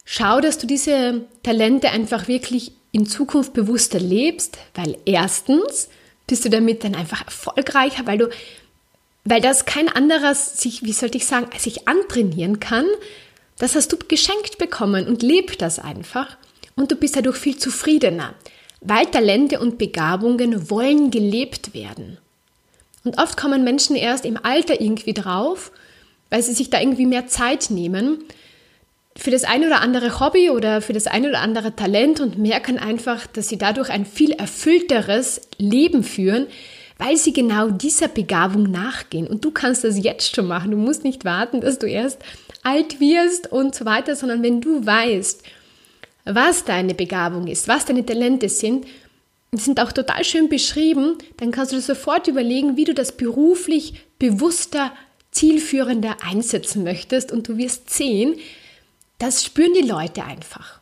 schau, 0.05 0.41
dass 0.41 0.57
du 0.57 0.65
diese 0.65 1.25
Talente 1.43 1.89
einfach 1.91 2.27
wirklich 2.27 2.71
in 2.91 3.05
Zukunft 3.05 3.53
bewusster 3.53 3.99
lebst, 3.99 4.57
weil 4.73 4.97
erstens 5.05 5.89
bist 6.25 6.45
du 6.45 6.49
damit 6.49 6.83
dann 6.83 6.95
einfach 6.95 7.23
erfolgreicher, 7.25 8.07
weil 8.07 8.17
du, 8.17 8.29
weil 9.25 9.41
das 9.41 9.65
kein 9.65 9.89
anderer 9.89 10.33
sich, 10.33 10.83
wie 10.83 10.93
sollte 10.93 11.17
ich 11.17 11.25
sagen, 11.27 11.47
sich 11.59 11.87
antrainieren 11.87 12.59
kann. 12.59 12.85
Das 13.59 13.75
hast 13.75 13.91
du 13.91 13.97
geschenkt 13.97 14.57
bekommen 14.57 15.05
und 15.07 15.21
leb 15.21 15.57
das 15.59 15.79
einfach. 15.79 16.37
Und 16.75 16.91
du 16.91 16.95
bist 16.95 17.15
dadurch 17.15 17.37
viel 17.37 17.57
zufriedener 17.57 18.33
weil 18.81 19.05
Talente 19.07 19.59
und 19.59 19.77
Begabungen 19.77 20.69
wollen 20.69 21.11
gelebt 21.11 21.73
werden. 21.73 22.17
Und 23.03 23.17
oft 23.17 23.37
kommen 23.37 23.63
Menschen 23.63 23.95
erst 23.95 24.25
im 24.25 24.37
Alter 24.43 24.81
irgendwie 24.81 25.13
drauf, 25.13 25.71
weil 26.29 26.43
sie 26.43 26.53
sich 26.53 26.69
da 26.69 26.79
irgendwie 26.79 27.05
mehr 27.05 27.27
Zeit 27.27 27.69
nehmen 27.69 28.19
für 29.17 29.31
das 29.31 29.43
eine 29.43 29.65
oder 29.65 29.81
andere 29.81 30.19
Hobby 30.19 30.51
oder 30.51 30.81
für 30.81 30.93
das 30.93 31.07
eine 31.07 31.29
oder 31.29 31.41
andere 31.41 31.75
Talent 31.75 32.19
und 32.19 32.37
merken 32.37 32.77
einfach, 32.77 33.25
dass 33.25 33.49
sie 33.49 33.57
dadurch 33.57 33.89
ein 33.89 34.05
viel 34.05 34.31
erfüllteres 34.31 35.41
Leben 35.57 36.03
führen, 36.03 36.45
weil 36.99 37.17
sie 37.17 37.33
genau 37.33 37.69
dieser 37.69 38.07
Begabung 38.07 38.69
nachgehen. 38.69 39.27
Und 39.27 39.43
du 39.43 39.51
kannst 39.51 39.83
das 39.83 40.01
jetzt 40.01 40.35
schon 40.35 40.47
machen. 40.47 40.71
Du 40.71 40.77
musst 40.77 41.03
nicht 41.03 41.25
warten, 41.25 41.61
dass 41.61 41.79
du 41.79 41.87
erst 41.87 42.19
alt 42.63 42.99
wirst 42.99 43.51
und 43.51 43.73
so 43.73 43.85
weiter, 43.85 44.15
sondern 44.15 44.43
wenn 44.43 44.61
du 44.61 44.85
weißt, 44.85 45.43
was 46.27 46.65
deine 46.65 46.93
Begabung 46.93 47.47
ist, 47.47 47.67
was 47.67 47.85
deine 47.85 48.05
Talente 48.05 48.49
sind, 48.49 48.85
die 49.53 49.61
sind 49.61 49.79
auch 49.79 49.91
total 49.91 50.23
schön 50.23 50.49
beschrieben, 50.49 51.17
dann 51.37 51.51
kannst 51.51 51.71
du 51.71 51.77
dir 51.77 51.81
sofort 51.81 52.27
überlegen, 52.27 52.75
wie 52.75 52.83
du 52.83 52.93
das 52.93 53.15
beruflich 53.15 54.05
bewusster, 54.19 54.91
zielführender 55.31 56.17
einsetzen 56.21 56.83
möchtest 56.83 57.31
und 57.31 57.47
du 57.47 57.57
wirst 57.57 57.89
sehen, 57.89 58.35
das 59.19 59.45
spüren 59.45 59.73
die 59.73 59.87
Leute 59.87 60.23
einfach. 60.23 60.79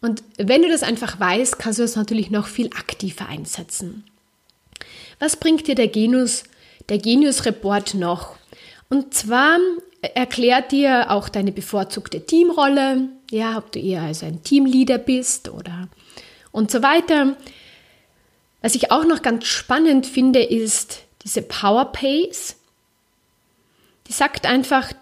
Und 0.00 0.22
wenn 0.36 0.62
du 0.62 0.68
das 0.68 0.82
einfach 0.82 1.18
weißt, 1.18 1.58
kannst 1.58 1.78
du 1.78 1.82
das 1.82 1.96
natürlich 1.96 2.30
noch 2.30 2.46
viel 2.46 2.66
aktiver 2.68 3.28
einsetzen. 3.28 4.04
Was 5.18 5.36
bringt 5.36 5.66
dir 5.66 5.74
der 5.74 5.88
Genus, 5.88 6.44
der 6.88 6.98
Genius-Report 6.98 7.94
noch? 7.94 8.36
Und 8.88 9.12
zwar 9.12 9.58
erklärt 10.14 10.70
dir 10.70 11.10
auch 11.10 11.28
deine 11.28 11.50
bevorzugte 11.50 12.24
Teamrolle, 12.24 13.08
ja, 13.30 13.58
ob 13.58 13.72
du 13.72 13.78
eher 13.78 14.02
also 14.02 14.26
ein 14.26 14.42
Teamleader 14.42 14.98
bist 14.98 15.48
oder 15.48 15.88
und 16.52 16.70
so 16.70 16.82
weiter. 16.82 17.36
Was 18.62 18.74
ich 18.74 18.90
auch 18.90 19.04
noch 19.04 19.22
ganz 19.22 19.46
spannend 19.46 20.06
finde, 20.06 20.42
ist 20.42 21.04
diese 21.24 21.42
Power 21.42 21.92
Pace. 21.92 22.56
Die 24.06 24.12
sagt 24.12 24.46
einfach 24.46 24.92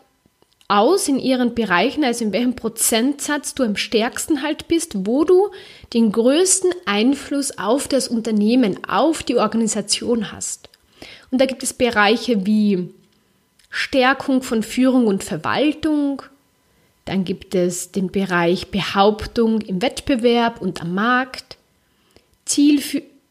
aus 0.69 1.07
in 1.07 1.19
ihren 1.19 1.55
Bereichen, 1.55 2.03
also 2.05 2.25
in 2.25 2.33
welchem 2.33 2.57
Prozentsatz 2.57 3.55
du 3.55 3.63
am 3.63 3.77
stärksten 3.77 4.43
halt 4.43 4.67
bist, 4.67 5.07
wo 5.07 5.25
du 5.25 5.51
den 5.95 6.11
größten 6.11 6.73
Einfluss 6.87 7.57
auf 7.57 7.87
das 7.87 8.09
Unternehmen, 8.09 8.85
auf 8.89 9.23
die 9.23 9.37
Organisation 9.37 10.33
hast. 10.33 10.69
Und 11.31 11.41
da 11.41 11.47
gibt 11.47 11.63
es 11.63 11.73
Bereiche 11.73 12.47
wie 12.47 12.93
Stärkung 13.71 14.43
von 14.43 14.63
Führung 14.63 15.07
und 15.07 15.23
Verwaltung. 15.23 16.23
Dann 17.07 17.25
gibt 17.25 17.55
es 17.55 17.93
den 17.93 18.13
Bereich 18.13 18.71
Behauptung 18.71 19.63
im 19.63 19.81
Wettbewerb 19.81 20.61
und 20.61 20.83
am 20.83 20.95
Markt, 20.95 21.57
Ziel, 22.45 22.83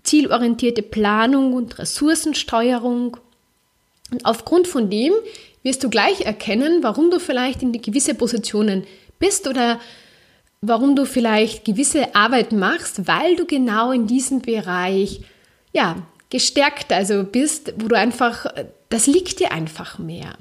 zielorientierte 0.03 0.81
Planung 0.81 1.53
und 1.53 1.77
Ressourcensteuerung. 1.77 3.17
Und 4.11 4.25
aufgrund 4.25 4.67
von 4.67 4.89
dem, 4.89 5.13
wirst 5.65 5.83
du 5.83 5.89
gleich 5.89 6.21
erkennen, 6.21 6.83
warum 6.83 7.09
du 7.09 7.19
vielleicht 7.19 7.63
in 7.63 7.71
gewisse 7.73 8.13
Positionen 8.13 8.85
bist 9.19 9.47
oder 9.47 9.79
warum 10.61 10.95
du 10.95 11.05
vielleicht 11.05 11.65
gewisse 11.65 12.15
Arbeit 12.15 12.51
machst, 12.51 13.07
weil 13.07 13.35
du 13.35 13.45
genau 13.45 13.91
in 13.91 14.07
diesem 14.07 14.41
Bereich 14.41 15.21
ja, 15.73 15.97
gestärkt 16.29 16.93
also 16.93 17.23
bist, 17.23 17.73
wo 17.77 17.87
du 17.87 17.97
einfach, 17.97 18.45
das 18.89 19.07
liegt 19.07 19.39
dir 19.39 19.51
einfach 19.51 19.97
mehr. 19.97 20.37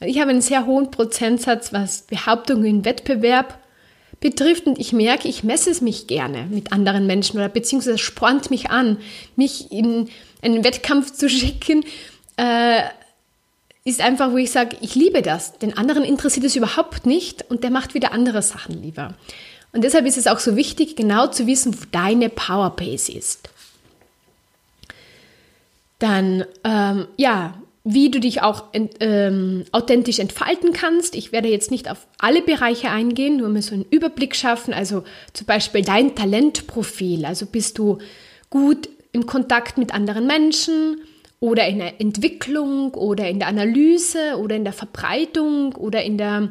Ich 0.00 0.20
habe 0.20 0.30
einen 0.30 0.42
sehr 0.42 0.66
hohen 0.66 0.90
Prozentsatz, 0.90 1.72
was 1.72 2.02
Behauptungen 2.02 2.64
im 2.64 2.84
Wettbewerb 2.84 3.58
betrifft 4.20 4.66
und 4.66 4.78
ich 4.78 4.92
merke, 4.92 5.28
ich 5.28 5.44
messe 5.44 5.70
es 5.70 5.80
mich 5.80 6.06
gerne 6.06 6.46
mit 6.50 6.72
anderen 6.72 7.06
Menschen 7.06 7.36
oder 7.36 7.48
beziehungsweise 7.48 7.98
spornt 7.98 8.50
mich 8.50 8.70
an, 8.70 8.98
mich 9.36 9.70
in 9.70 10.08
einen 10.42 10.64
Wettkampf 10.64 11.12
zu 11.12 11.28
schicken, 11.28 11.84
äh, 12.36 12.82
ist 13.84 14.00
einfach, 14.00 14.32
wo 14.32 14.36
ich 14.36 14.50
sage, 14.50 14.76
ich 14.80 14.94
liebe 14.94 15.22
das. 15.22 15.58
Den 15.58 15.76
anderen 15.76 16.04
interessiert 16.04 16.46
es 16.46 16.56
überhaupt 16.56 17.06
nicht 17.06 17.44
und 17.48 17.64
der 17.64 17.70
macht 17.70 17.94
wieder 17.94 18.12
andere 18.12 18.42
Sachen 18.42 18.82
lieber. 18.82 19.14
Und 19.72 19.82
deshalb 19.82 20.06
ist 20.06 20.18
es 20.18 20.26
auch 20.26 20.38
so 20.38 20.56
wichtig, 20.56 20.96
genau 20.96 21.28
zu 21.28 21.46
wissen, 21.46 21.74
wo 21.78 21.84
deine 21.90 22.28
Powerbase 22.28 23.12
ist. 23.12 23.50
Dann, 25.98 26.44
ähm, 26.64 27.06
ja, 27.16 27.54
wie 27.90 28.10
du 28.10 28.20
dich 28.20 28.42
auch 28.42 28.64
ent, 28.72 28.96
ähm, 29.00 29.64
authentisch 29.72 30.18
entfalten 30.18 30.74
kannst. 30.74 31.14
Ich 31.14 31.32
werde 31.32 31.48
jetzt 31.48 31.70
nicht 31.70 31.90
auf 31.90 32.06
alle 32.18 32.42
Bereiche 32.42 32.90
eingehen, 32.90 33.38
nur 33.38 33.48
mal 33.48 33.62
so 33.62 33.74
einen 33.74 33.86
Überblick 33.88 34.36
schaffen. 34.36 34.74
Also 34.74 35.04
zum 35.32 35.46
Beispiel 35.46 35.80
dein 35.80 36.14
Talentprofil. 36.14 37.24
Also 37.24 37.46
bist 37.46 37.78
du 37.78 37.96
gut 38.50 38.90
im 39.12 39.24
Kontakt 39.24 39.78
mit 39.78 39.94
anderen 39.94 40.26
Menschen 40.26 41.00
oder 41.40 41.66
in 41.66 41.78
der 41.78 41.98
Entwicklung 41.98 42.92
oder 42.92 43.26
in 43.26 43.38
der 43.38 43.48
Analyse 43.48 44.36
oder 44.36 44.56
in 44.56 44.64
der 44.64 44.74
Verbreitung 44.74 45.74
oder 45.74 46.02
in 46.02 46.18
der 46.18 46.50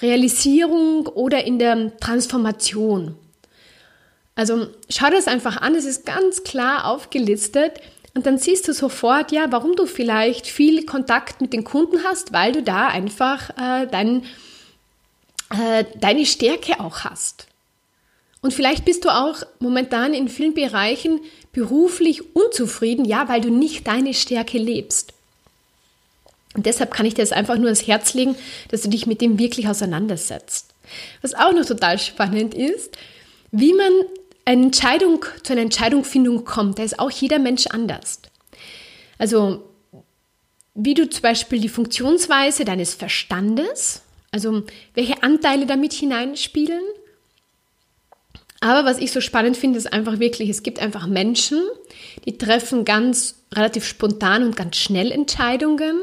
Realisierung 0.00 1.06
oder 1.06 1.44
in 1.44 1.58
der 1.58 1.98
Transformation. 1.98 3.14
Also 4.36 4.68
schau 4.88 5.10
das 5.10 5.26
einfach 5.26 5.58
an, 5.58 5.74
es 5.74 5.84
ist 5.84 6.06
ganz 6.06 6.44
klar 6.44 6.86
aufgelistet 6.86 7.72
und 8.14 8.26
dann 8.26 8.38
siehst 8.38 8.66
du 8.68 8.72
sofort, 8.72 9.32
ja, 9.32 9.46
warum 9.50 9.76
du 9.76 9.86
vielleicht 9.86 10.46
viel 10.46 10.84
Kontakt 10.84 11.40
mit 11.40 11.52
den 11.52 11.64
Kunden 11.64 12.04
hast, 12.04 12.32
weil 12.32 12.52
du 12.52 12.62
da 12.62 12.88
einfach 12.88 13.50
äh, 13.50 13.86
dein, 13.86 14.24
äh, 15.50 15.84
deine 15.96 16.26
Stärke 16.26 16.80
auch 16.80 17.00
hast. 17.00 17.46
Und 18.40 18.54
vielleicht 18.54 18.84
bist 18.84 19.04
du 19.04 19.10
auch 19.10 19.42
momentan 19.58 20.14
in 20.14 20.28
vielen 20.28 20.54
Bereichen 20.54 21.20
beruflich 21.52 22.34
unzufrieden, 22.36 23.04
ja, 23.04 23.28
weil 23.28 23.40
du 23.40 23.50
nicht 23.50 23.86
deine 23.86 24.14
Stärke 24.14 24.58
lebst. 24.58 25.12
Und 26.54 26.66
deshalb 26.66 26.92
kann 26.92 27.06
ich 27.06 27.14
dir 27.14 27.22
das 27.22 27.32
einfach 27.32 27.56
nur 27.56 27.66
ans 27.66 27.86
Herz 27.86 28.14
legen, 28.14 28.36
dass 28.70 28.82
du 28.82 28.88
dich 28.88 29.06
mit 29.06 29.20
dem 29.20 29.38
wirklich 29.38 29.68
auseinandersetzt. 29.68 30.72
Was 31.20 31.34
auch 31.34 31.52
noch 31.52 31.66
total 31.66 31.98
spannend 31.98 32.54
ist, 32.54 32.96
wie 33.50 33.74
man 33.74 33.92
Entscheidung, 34.52 35.24
zu 35.42 35.52
einer 35.52 35.62
Entscheidungsfindung 35.62 36.44
kommt, 36.44 36.78
da 36.78 36.82
ist 36.82 36.98
auch 36.98 37.10
jeder 37.10 37.38
Mensch 37.38 37.66
anders. 37.66 38.20
Also, 39.18 39.64
wie 40.74 40.94
du 40.94 41.08
zum 41.08 41.22
Beispiel 41.22 41.60
die 41.60 41.68
Funktionsweise 41.68 42.64
deines 42.64 42.94
Verstandes, 42.94 44.02
also 44.30 44.62
welche 44.94 45.22
Anteile 45.22 45.66
damit 45.66 45.92
hineinspielen. 45.92 46.82
Aber 48.60 48.84
was 48.84 48.98
ich 48.98 49.12
so 49.12 49.20
spannend 49.20 49.56
finde, 49.56 49.78
ist 49.78 49.92
einfach 49.92 50.18
wirklich, 50.18 50.48
es 50.48 50.62
gibt 50.62 50.80
einfach 50.80 51.06
Menschen, 51.06 51.62
die 52.24 52.38
treffen 52.38 52.84
ganz 52.84 53.36
relativ 53.52 53.84
spontan 53.84 54.42
und 54.44 54.56
ganz 54.56 54.76
schnell 54.76 55.12
Entscheidungen. 55.12 56.00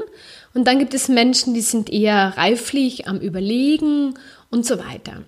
Und 0.53 0.65
dann 0.65 0.79
gibt 0.79 0.93
es 0.93 1.09
Menschen, 1.09 1.53
die 1.53 1.61
sind 1.61 1.89
eher 1.89 2.33
reiflich 2.37 3.07
am 3.07 3.19
Überlegen 3.19 4.15
und 4.51 4.65
so 4.65 4.79
weiter. 4.79 5.23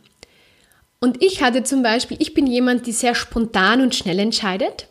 Und 0.99 1.23
ich 1.23 1.41
hatte 1.43 1.63
zum 1.63 1.83
Beispiel, 1.83 2.17
ich 2.19 2.33
bin 2.33 2.47
jemand, 2.47 2.87
die 2.87 2.91
sehr 2.91 3.13
spontan 3.13 3.81
und 3.81 3.93
schnell 3.93 4.19
entscheidet, 4.19 4.87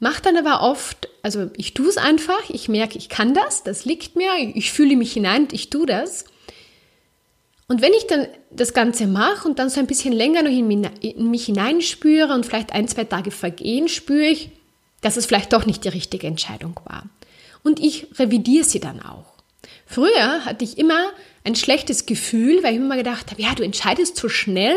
macht 0.00 0.26
dann 0.26 0.36
aber 0.36 0.62
oft, 0.62 1.08
also 1.22 1.50
ich 1.56 1.74
tue 1.74 1.88
es 1.88 1.98
einfach, 1.98 2.48
ich 2.48 2.68
merke, 2.68 2.96
ich 2.98 3.08
kann 3.08 3.34
das, 3.34 3.64
das 3.64 3.84
liegt 3.84 4.16
mir, 4.16 4.30
ich 4.54 4.72
fühle 4.72 4.96
mich 4.96 5.12
hinein, 5.12 5.48
ich 5.52 5.70
tue 5.70 5.86
das. 5.86 6.24
Und 7.66 7.82
wenn 7.82 7.92
ich 7.92 8.06
dann 8.06 8.28
das 8.50 8.72
Ganze 8.72 9.06
mache 9.06 9.46
und 9.46 9.58
dann 9.58 9.68
so 9.68 9.78
ein 9.78 9.86
bisschen 9.86 10.14
länger 10.14 10.42
noch 10.42 10.50
in 10.50 11.30
mich 11.30 11.44
hineinspüre 11.44 12.32
und 12.32 12.46
vielleicht 12.46 12.72
ein, 12.72 12.88
zwei 12.88 13.04
Tage 13.04 13.30
vergehen, 13.30 13.88
spüre 13.88 14.24
ich, 14.24 14.50
dass 15.02 15.18
es 15.18 15.26
vielleicht 15.26 15.52
doch 15.52 15.66
nicht 15.66 15.84
die 15.84 15.88
richtige 15.88 16.26
Entscheidung 16.26 16.80
war. 16.84 17.04
Und 17.62 17.78
ich 17.78 18.06
revidiere 18.18 18.64
sie 18.64 18.80
dann 18.80 19.02
auch. 19.02 19.34
Früher 19.84 20.44
hatte 20.46 20.64
ich 20.64 20.78
immer 20.78 21.10
ein 21.48 21.56
schlechtes 21.56 22.06
Gefühl, 22.06 22.62
weil 22.62 22.74
ich 22.74 22.80
immer 22.80 22.96
gedacht 22.96 23.30
habe, 23.30 23.42
ja, 23.42 23.54
du 23.54 23.62
entscheidest 23.62 24.16
zu 24.16 24.28
schnell 24.28 24.76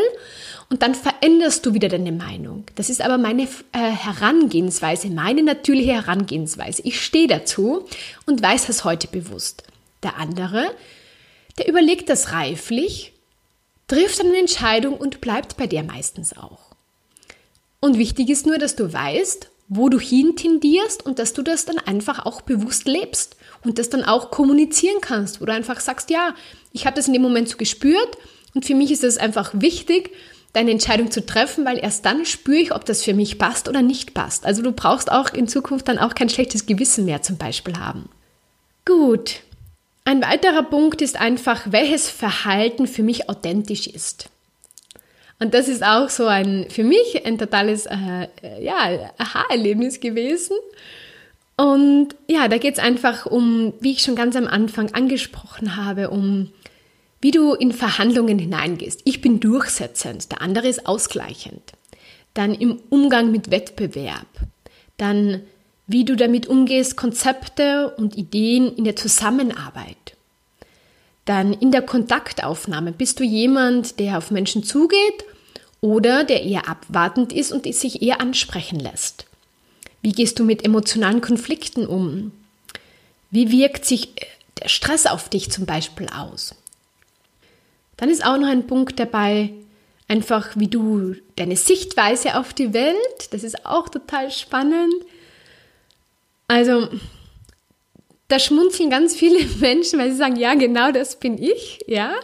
und 0.70 0.82
dann 0.82 0.94
veränderst 0.94 1.64
du 1.66 1.74
wieder 1.74 1.88
deine 1.88 2.12
Meinung. 2.12 2.64
Das 2.74 2.88
ist 2.88 3.02
aber 3.02 3.18
meine 3.18 3.42
äh, 3.42 3.78
Herangehensweise, 3.78 5.08
meine 5.08 5.42
natürliche 5.42 5.92
Herangehensweise. 5.92 6.82
Ich 6.84 7.00
stehe 7.00 7.28
dazu 7.28 7.86
und 8.26 8.42
weiß 8.42 8.66
das 8.66 8.84
heute 8.84 9.06
bewusst. 9.06 9.64
Der 10.02 10.16
andere, 10.16 10.70
der 11.58 11.68
überlegt 11.68 12.08
das 12.08 12.32
reiflich, 12.32 13.12
trifft 13.86 14.20
eine 14.20 14.38
Entscheidung 14.38 14.96
und 14.96 15.20
bleibt 15.20 15.56
bei 15.56 15.66
der 15.66 15.82
meistens 15.82 16.36
auch. 16.36 16.72
Und 17.80 17.98
wichtig 17.98 18.30
ist 18.30 18.46
nur, 18.46 18.58
dass 18.58 18.76
du 18.76 18.92
weißt, 18.92 19.50
wo 19.68 19.88
du 19.88 20.00
hin 20.00 20.36
tendierst 20.36 21.04
und 21.04 21.18
dass 21.18 21.34
du 21.34 21.42
das 21.42 21.66
dann 21.66 21.78
einfach 21.78 22.24
auch 22.24 22.40
bewusst 22.40 22.86
lebst 22.86 23.36
und 23.64 23.78
das 23.78 23.90
dann 23.90 24.04
auch 24.04 24.30
kommunizieren 24.30 25.00
kannst, 25.00 25.40
wo 25.40 25.46
du 25.46 25.52
einfach 25.52 25.80
sagst, 25.80 26.10
ja, 26.10 26.34
ich 26.72 26.86
habe 26.86 26.96
das 26.96 27.06
in 27.06 27.12
dem 27.12 27.22
Moment 27.22 27.48
so 27.48 27.56
gespürt 27.56 28.18
und 28.54 28.64
für 28.64 28.74
mich 28.74 28.90
ist 28.90 29.04
es 29.04 29.18
einfach 29.18 29.52
wichtig, 29.54 30.10
deine 30.52 30.70
Entscheidung 30.70 31.10
zu 31.10 31.24
treffen, 31.24 31.64
weil 31.64 31.78
erst 31.78 32.04
dann 32.04 32.26
spüre 32.26 32.58
ich, 32.58 32.74
ob 32.74 32.84
das 32.84 33.02
für 33.02 33.14
mich 33.14 33.38
passt 33.38 33.68
oder 33.68 33.82
nicht 33.82 34.14
passt. 34.14 34.44
Also 34.44 34.62
du 34.62 34.72
brauchst 34.72 35.10
auch 35.10 35.32
in 35.32 35.48
Zukunft 35.48 35.88
dann 35.88 35.98
auch 35.98 36.14
kein 36.14 36.28
schlechtes 36.28 36.66
Gewissen 36.66 37.04
mehr 37.04 37.22
zum 37.22 37.38
Beispiel 37.38 37.78
haben. 37.78 38.08
Gut. 38.84 39.40
Ein 40.04 40.20
weiterer 40.22 40.64
Punkt 40.64 41.00
ist 41.00 41.18
einfach, 41.18 41.62
welches 41.70 42.10
Verhalten 42.10 42.86
für 42.86 43.02
mich 43.02 43.30
authentisch 43.30 43.86
ist. 43.86 44.28
Und 45.38 45.54
das 45.54 45.68
ist 45.68 45.82
auch 45.82 46.08
so 46.08 46.26
ein, 46.26 46.66
für 46.68 46.84
mich 46.84 47.24
ein 47.24 47.38
totales, 47.38 47.86
äh, 47.86 48.28
ja, 48.60 49.12
Aha-Erlebnis 49.18 50.00
gewesen. 50.00 50.56
Und 51.56 52.08
ja, 52.28 52.48
da 52.48 52.58
geht 52.58 52.74
es 52.74 52.80
einfach 52.80 53.26
um, 53.26 53.74
wie 53.80 53.92
ich 53.92 54.02
schon 54.02 54.16
ganz 54.16 54.36
am 54.36 54.46
Anfang 54.46 54.94
angesprochen 54.94 55.76
habe, 55.76 56.10
um 56.10 56.50
wie 57.20 57.30
du 57.30 57.54
in 57.54 57.72
Verhandlungen 57.72 58.38
hineingehst. 58.38 59.02
Ich 59.04 59.20
bin 59.20 59.38
durchsetzend, 59.38 60.32
der 60.32 60.42
andere 60.42 60.68
ist 60.68 60.86
ausgleichend. 60.86 61.62
Dann 62.34 62.54
im 62.54 62.80
Umgang 62.90 63.30
mit 63.30 63.50
Wettbewerb. 63.50 64.26
Dann 64.96 65.42
wie 65.86 66.04
du 66.04 66.16
damit 66.16 66.46
umgehst, 66.46 66.96
Konzepte 66.96 67.90
und 67.96 68.16
Ideen 68.16 68.74
in 68.74 68.84
der 68.84 68.96
Zusammenarbeit. 68.96 70.16
Dann 71.24 71.52
in 71.52 71.70
der 71.70 71.82
Kontaktaufnahme. 71.82 72.92
Bist 72.92 73.20
du 73.20 73.24
jemand, 73.24 74.00
der 74.00 74.18
auf 74.18 74.30
Menschen 74.30 74.64
zugeht 74.64 75.24
oder 75.80 76.24
der 76.24 76.42
eher 76.42 76.68
abwartend 76.68 77.32
ist 77.32 77.52
und 77.52 77.72
sich 77.72 78.02
eher 78.02 78.20
ansprechen 78.20 78.80
lässt? 78.80 79.26
Wie 80.02 80.12
gehst 80.12 80.38
du 80.38 80.44
mit 80.44 80.64
emotionalen 80.64 81.20
Konflikten 81.20 81.86
um? 81.86 82.32
Wie 83.30 83.50
wirkt 83.50 83.84
sich 83.84 84.08
äh, 84.20 84.26
der 84.60 84.68
Stress 84.68 85.06
auf 85.06 85.28
dich 85.28 85.50
zum 85.50 85.64
Beispiel 85.64 86.08
aus? 86.08 86.54
Dann 87.96 88.10
ist 88.10 88.24
auch 88.24 88.36
noch 88.36 88.48
ein 88.48 88.66
Punkt 88.66 88.98
dabei, 88.98 89.52
einfach 90.08 90.50
wie 90.56 90.68
du 90.68 91.14
deine 91.36 91.56
Sichtweise 91.56 92.36
auf 92.36 92.52
die 92.52 92.74
Welt, 92.74 92.96
das 93.30 93.44
ist 93.44 93.64
auch 93.64 93.88
total 93.88 94.30
spannend. 94.30 94.92
Also, 96.48 96.88
da 98.28 98.38
schmunzeln 98.38 98.90
ganz 98.90 99.14
viele 99.14 99.44
Menschen, 99.60 99.98
weil 99.98 100.10
sie 100.10 100.16
sagen, 100.16 100.36
ja, 100.36 100.54
genau 100.54 100.90
das 100.90 101.18
bin 101.18 101.40
ich, 101.40 101.78
ja. 101.86 102.14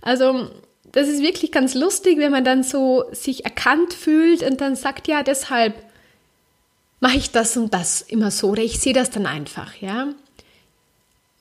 Also, 0.00 0.48
das 0.92 1.08
ist 1.08 1.20
wirklich 1.20 1.52
ganz 1.52 1.74
lustig, 1.74 2.18
wenn 2.18 2.32
man 2.32 2.44
dann 2.44 2.62
so 2.62 3.04
sich 3.12 3.44
erkannt 3.44 3.92
fühlt 3.92 4.42
und 4.42 4.60
dann 4.60 4.76
sagt, 4.76 5.08
ja, 5.08 5.22
deshalb 5.22 5.74
mache 7.00 7.16
ich 7.16 7.30
das 7.30 7.56
und 7.56 7.72
das 7.74 8.02
immer 8.02 8.30
so 8.30 8.48
oder 8.48 8.62
ich 8.62 8.80
sehe 8.80 8.92
das 8.92 9.10
dann 9.10 9.26
einfach, 9.26 9.74
ja. 9.80 10.08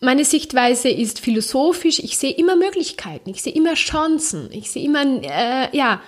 Meine 0.01 0.25
Sichtweise 0.25 0.89
ist 0.89 1.21
philosophisch, 1.21 1.99
ich 1.99 2.17
sehe 2.17 2.33
immer 2.33 2.55
Möglichkeiten, 2.55 3.29
ich 3.29 3.41
sehe 3.41 3.53
immer 3.53 3.75
Chancen, 3.75 4.49
ich 4.51 4.69
sehe 4.69 4.83
immer, 4.83 5.03
äh, 5.03 5.75
ja, 5.75 6.01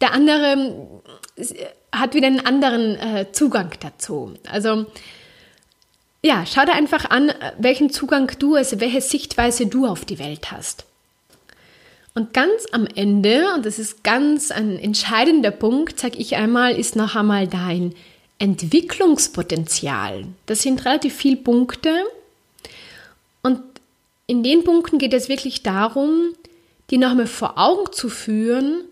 der 0.00 0.12
andere 0.12 1.02
hat 1.92 2.14
wieder 2.14 2.28
einen 2.28 2.44
anderen 2.46 2.94
äh, 2.96 3.32
Zugang 3.32 3.72
dazu. 3.80 4.34
Also, 4.50 4.86
ja, 6.22 6.44
schau 6.46 6.64
dir 6.64 6.74
einfach 6.74 7.10
an, 7.10 7.32
welchen 7.58 7.90
Zugang 7.90 8.30
du, 8.38 8.54
also 8.54 8.80
welche 8.80 9.00
Sichtweise 9.00 9.66
du 9.66 9.86
auf 9.86 10.04
die 10.04 10.18
Welt 10.18 10.50
hast. 10.50 10.84
Und 12.14 12.32
ganz 12.32 12.66
am 12.72 12.86
Ende, 12.86 13.52
und 13.54 13.66
das 13.66 13.78
ist 13.78 14.02
ganz 14.02 14.50
ein 14.50 14.78
entscheidender 14.78 15.50
Punkt, 15.50 16.00
sage 16.00 16.16
ich 16.18 16.36
einmal, 16.36 16.74
ist 16.78 16.96
noch 16.96 17.14
einmal 17.14 17.46
dein 17.46 17.94
Entwicklungspotenzial. 18.38 20.26
Das 20.46 20.62
sind 20.62 20.84
relativ 20.84 21.14
viele 21.14 21.36
Punkte. 21.36 22.04
Und 23.42 23.62
in 24.26 24.42
den 24.42 24.64
Punkten 24.64 24.98
geht 24.98 25.14
es 25.14 25.28
wirklich 25.28 25.62
darum, 25.62 26.34
dir 26.90 26.98
nochmal 26.98 27.26
vor 27.26 27.58
Augen 27.58 27.92
zu 27.92 28.08
führen, 28.08 28.84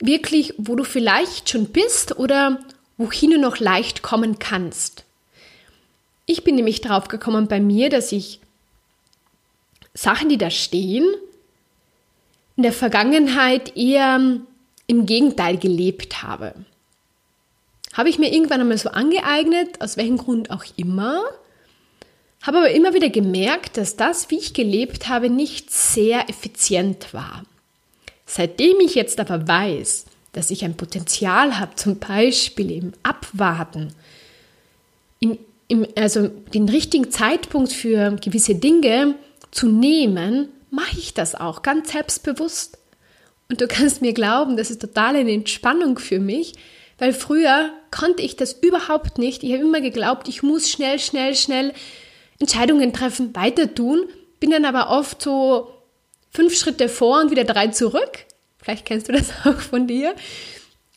wirklich, 0.00 0.54
wo 0.58 0.74
du 0.74 0.84
vielleicht 0.84 1.50
schon 1.50 1.66
bist 1.66 2.18
oder 2.18 2.60
wohin 2.96 3.30
du 3.30 3.38
noch 3.38 3.58
leicht 3.58 4.02
kommen 4.02 4.38
kannst. 4.38 5.04
Ich 6.26 6.44
bin 6.44 6.56
nämlich 6.56 6.80
drauf 6.80 7.08
gekommen 7.08 7.48
bei 7.48 7.60
mir, 7.60 7.88
dass 7.88 8.12
ich 8.12 8.40
Sachen, 9.94 10.28
die 10.28 10.38
da 10.38 10.50
stehen, 10.50 11.06
in 12.56 12.62
der 12.64 12.72
Vergangenheit 12.72 13.76
eher 13.76 14.40
im 14.86 15.06
Gegenteil 15.06 15.58
gelebt 15.58 16.22
habe. 16.22 16.54
Habe 17.98 18.10
ich 18.10 18.20
mir 18.20 18.32
irgendwann 18.32 18.60
einmal 18.60 18.78
so 18.78 18.90
angeeignet, 18.90 19.80
aus 19.80 19.96
welchem 19.96 20.18
Grund 20.18 20.52
auch 20.52 20.64
immer, 20.76 21.20
habe 22.42 22.58
aber 22.58 22.70
immer 22.70 22.94
wieder 22.94 23.10
gemerkt, 23.10 23.76
dass 23.76 23.96
das, 23.96 24.30
wie 24.30 24.38
ich 24.38 24.54
gelebt 24.54 25.08
habe, 25.08 25.28
nicht 25.28 25.72
sehr 25.72 26.30
effizient 26.30 27.12
war. 27.12 27.42
Seitdem 28.24 28.78
ich 28.78 28.94
jetzt 28.94 29.18
aber 29.18 29.48
weiß, 29.48 30.06
dass 30.30 30.52
ich 30.52 30.64
ein 30.64 30.76
Potenzial 30.76 31.58
habe, 31.58 31.74
zum 31.74 31.98
Beispiel 31.98 32.70
im 32.70 32.92
Abwarten, 33.02 33.92
in, 35.18 35.36
im, 35.66 35.84
also 35.96 36.28
den 36.28 36.68
richtigen 36.68 37.10
Zeitpunkt 37.10 37.72
für 37.72 38.12
gewisse 38.12 38.54
Dinge 38.54 39.16
zu 39.50 39.66
nehmen, 39.66 40.50
mache 40.70 41.00
ich 41.00 41.14
das 41.14 41.34
auch 41.34 41.62
ganz 41.62 41.90
selbstbewusst. 41.90 42.78
Und 43.50 43.60
du 43.60 43.66
kannst 43.66 44.02
mir 44.02 44.12
glauben, 44.12 44.56
das 44.56 44.70
ist 44.70 44.80
total 44.80 45.16
eine 45.16 45.32
Entspannung 45.32 45.98
für 45.98 46.20
mich, 46.20 46.52
weil 46.98 47.12
früher 47.12 47.72
konnte 47.90 48.22
ich 48.22 48.36
das 48.36 48.52
überhaupt 48.52 49.18
nicht. 49.18 49.42
Ich 49.42 49.52
habe 49.52 49.62
immer 49.62 49.80
geglaubt, 49.80 50.28
ich 50.28 50.42
muss 50.42 50.70
schnell, 50.70 50.98
schnell, 50.98 51.34
schnell 51.34 51.72
Entscheidungen 52.38 52.92
treffen, 52.92 53.34
weiter 53.34 53.74
tun, 53.74 54.06
bin 54.40 54.50
dann 54.50 54.64
aber 54.64 54.90
oft 54.90 55.22
so 55.22 55.72
fünf 56.30 56.56
Schritte 56.56 56.88
vor 56.88 57.20
und 57.20 57.30
wieder 57.30 57.44
drei 57.44 57.68
zurück. 57.68 58.26
Vielleicht 58.60 58.86
kennst 58.86 59.08
du 59.08 59.12
das 59.12 59.30
auch 59.44 59.60
von 59.60 59.86
dir. 59.86 60.14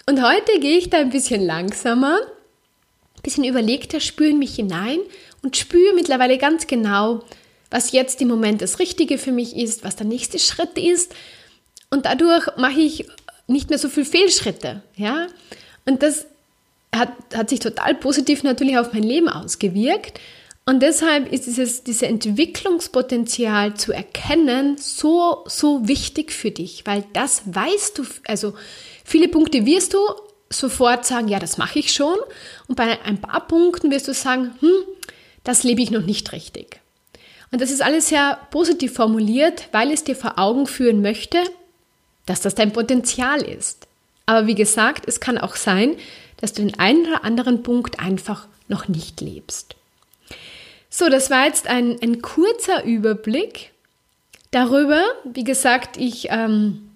Und 0.08 0.22
heute 0.24 0.60
gehe 0.60 0.78
ich 0.78 0.90
da 0.90 0.98
ein 0.98 1.10
bisschen 1.10 1.42
langsamer, 1.42 2.18
ein 2.18 3.22
bisschen 3.24 3.44
überlegter, 3.44 4.00
spüre 4.00 4.32
in 4.32 4.40
mich 4.40 4.56
hinein 4.56 5.00
und 5.42 5.58
spüre 5.58 5.94
mittlerweile 5.96 6.38
ganz 6.38 6.68
genau, 6.68 7.24
was 7.70 7.92
jetzt 7.92 8.22
im 8.22 8.28
Moment 8.28 8.62
das 8.62 8.80
Richtige 8.80 9.18
für 9.18 9.32
mich 9.32 9.56
ist, 9.56 9.84
was 9.84 9.96
der 9.96 10.08
nächste 10.08 10.40
Schritt 10.40 10.78
ist. 10.78 11.16
Und 11.90 12.06
dadurch 12.06 12.48
mache 12.58 12.80
ich 12.80 13.08
nicht 13.48 13.70
mehr 13.70 13.80
so 13.80 13.90
viel 13.90 14.06
Fehlschritte, 14.06 14.84
ja. 14.96 15.28
Und 15.86 16.04
das 16.04 16.26
hat, 16.96 17.12
hat 17.34 17.50
sich 17.50 17.60
total 17.60 17.96
positiv 17.96 18.44
natürlich 18.44 18.78
auf 18.78 18.94
mein 18.94 19.04
Leben 19.04 19.30
ausgewirkt. 19.30 20.20
Und 20.66 20.82
deshalb 20.82 21.32
ist 21.32 21.48
dieses, 21.48 21.84
dieses 21.84 22.04
Entwicklungspotenzial 22.04 23.74
zu 23.74 23.94
erkennen 23.94 24.78
so, 24.78 25.44
so 25.48 25.88
wichtig 25.88 26.32
für 26.32 26.52
dich, 26.52 26.86
weil 26.86 27.04
das 27.14 27.42
weißt 27.46 27.98
du, 27.98 28.06
also 28.28 28.54
viele 29.04 29.28
Punkte 29.28 29.66
wirst 29.66 29.94
du 29.94 30.00
sofort 30.50 31.06
sagen, 31.06 31.28
ja, 31.30 31.40
das 31.40 31.58
mache 31.58 31.80
ich 31.80 31.92
schon. 31.94 32.18
Und 32.68 32.76
bei 32.76 33.02
ein 33.02 33.20
paar 33.20 33.48
Punkten 33.48 33.90
wirst 33.90 34.08
du 34.08 34.14
sagen, 34.14 34.52
hm, 34.60 34.84
das 35.44 35.64
lebe 35.64 35.82
ich 35.82 35.92
noch 35.92 36.06
nicht 36.06 36.32
richtig. 36.32 36.80
Und 37.52 37.62
das 37.62 37.72
ist 37.72 37.82
alles 37.82 38.10
sehr 38.10 38.38
positiv 38.52 38.94
formuliert, 38.94 39.68
weil 39.72 39.92
es 39.92 40.04
dir 40.04 40.16
vor 40.16 40.38
Augen 40.38 40.68
führen 40.68 41.02
möchte, 41.02 41.40
dass 42.26 42.42
das 42.42 42.56
dein 42.56 42.72
Potenzial 42.72 43.42
ist. 43.42 43.88
Aber 44.26 44.48
wie 44.48 44.56
gesagt, 44.56 45.06
es 45.08 45.20
kann 45.20 45.38
auch 45.38 45.56
sein, 45.56 45.98
dass 46.42 46.54
du 46.54 46.64
den 46.64 46.78
einen 46.80 47.06
oder 47.06 47.24
anderen 47.24 47.64
Punkt 47.64 48.00
einfach 48.00 48.48
noch 48.68 48.88
nicht 48.88 49.22
lebst. 49.22 49.76
So, 50.90 51.08
das 51.08 51.30
war 51.30 51.46
jetzt 51.46 51.68
ein, 51.68 51.98
ein 52.02 52.22
kurzer 52.22 52.84
Überblick 52.84 53.72
darüber. 54.52 55.02
Wie 55.24 55.46
gesagt, 55.46 55.98
ich, 55.98 56.28
ähm, 56.30 56.90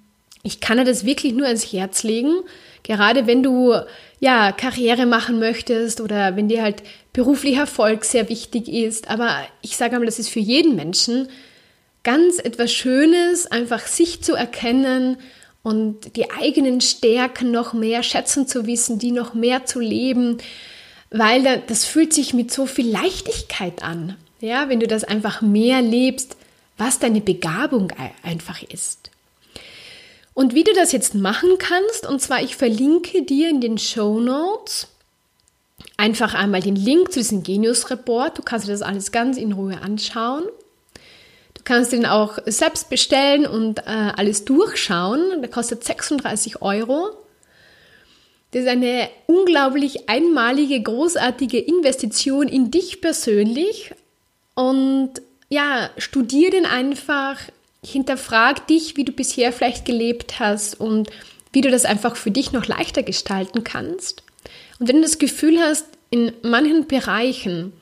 ich 0.44 0.60
kann 0.60 0.78
dir 0.78 0.84
das 0.84 1.06
wirklich 1.06 1.34
nur 1.34 1.48
ans 1.48 1.72
Herz 1.72 2.04
legen. 2.04 2.42
Gerade 2.84 3.26
wenn 3.26 3.42
du 3.42 3.74
ja 4.20 4.52
Karriere 4.52 5.06
machen 5.06 5.40
möchtest 5.40 6.02
oder 6.02 6.36
wenn 6.36 6.50
dir 6.50 6.62
halt 6.62 6.84
beruflicher 7.14 7.62
Erfolg 7.62 8.04
sehr 8.04 8.30
wichtig 8.30 8.68
ist. 8.68 9.10
Aber 9.10 9.38
ich 9.62 9.78
sage 9.78 9.94
einmal, 9.94 10.06
das 10.06 10.20
ist 10.20 10.30
für 10.30 10.40
jeden 10.40 10.76
Menschen 10.76 11.30
ganz 12.04 12.38
etwas 12.38 12.72
Schönes, 12.72 13.48
einfach 13.48 13.88
sich 13.88 14.22
zu 14.22 14.36
erkennen 14.36 15.18
und 15.66 16.16
die 16.16 16.32
eigenen 16.32 16.80
Stärken 16.80 17.52
noch 17.52 17.74
mehr 17.74 18.04
schätzen 18.04 18.48
zu 18.48 18.66
wissen, 18.66 19.00
die 19.00 19.12
noch 19.12 19.34
mehr 19.34 19.66
zu 19.66 19.82
leben 19.82 20.38
weil 21.18 21.62
das 21.68 21.86
fühlt 21.86 22.14
sich 22.14 22.34
mit 22.34 22.52
so 22.52 22.66
viel 22.66 22.90
Leichtigkeit 22.90 23.84
an. 23.84 24.18
Ja, 24.42 24.70
wenn 24.70 24.80
du 24.80 24.88
das 24.88 25.04
einfach 25.04 25.42
mehr 25.42 25.82
lebst, 25.82 26.36
was 26.78 27.00
deine 27.00 27.22
Begabung 27.22 27.92
einfach 28.22 28.62
ist. 28.62 29.12
Und 30.34 30.54
wie 30.54 30.66
du 30.66 30.74
das 30.74 30.92
jetzt 30.92 31.16
machen 31.16 31.52
kannst, 31.58 32.06
und 32.06 32.22
zwar 32.22 32.42
ich 32.42 32.58
verlinke 32.58 33.24
dir 33.24 33.50
in 33.50 33.62
den 33.62 33.78
Show 33.78 34.20
Notes 34.20 34.88
einfach 35.96 36.34
einmal 36.34 36.62
den 36.62 36.76
Link 36.76 37.14
zu 37.14 37.20
diesem 37.22 37.44
Genius 37.44 37.90
Report. 37.90 38.38
Du 38.38 38.42
kannst 38.42 38.68
dir 38.68 38.74
das 38.74 38.82
alles 38.82 39.14
ganz 39.14 39.38
in 39.38 39.54
Ruhe 39.54 39.80
anschauen. 39.82 40.44
Kannst 41.66 41.92
den 41.92 42.06
auch 42.06 42.38
selbst 42.46 42.90
bestellen 42.90 43.46
und 43.46 43.80
äh, 43.80 44.12
alles 44.16 44.46
durchschauen. 44.46 45.42
Der 45.42 45.50
kostet 45.50 45.84
36 45.84 46.62
Euro. 46.62 47.10
Das 48.52 48.62
ist 48.62 48.70
eine 48.70 49.10
unglaublich 49.28 50.08
einmalige, 50.08 50.82
großartige 50.82 51.60
Investition 51.60 52.48
in 52.48 52.72
dich 52.72 53.02
persönlich. 53.02 53.94
Und 54.54 55.12
ja, 55.50 55.90
studier 55.98 56.52
den 56.52 56.66
einfach, 56.66 57.40
hinterfrag 57.84 58.66
dich, 58.68 58.96
wie 58.96 59.04
du 59.04 59.12
bisher 59.12 59.52
vielleicht 59.52 59.84
gelebt 59.84 60.40
hast 60.40 60.80
und 60.80 61.10
wie 61.52 61.62
du 61.62 61.70
das 61.70 61.86
einfach 61.86 62.16
für 62.16 62.32
dich 62.32 62.52
noch 62.52 62.66
leichter 62.68 63.04
gestalten 63.04 63.64
kannst. 63.64 64.24
Und 64.80 64.88
wenn 64.88 64.98
du 64.98 65.02
das 65.02 65.20
Gefühl 65.20 65.60
hast, 65.60 65.86
in 66.10 66.32
manchen 66.42 66.88
Bereichen 66.88 67.74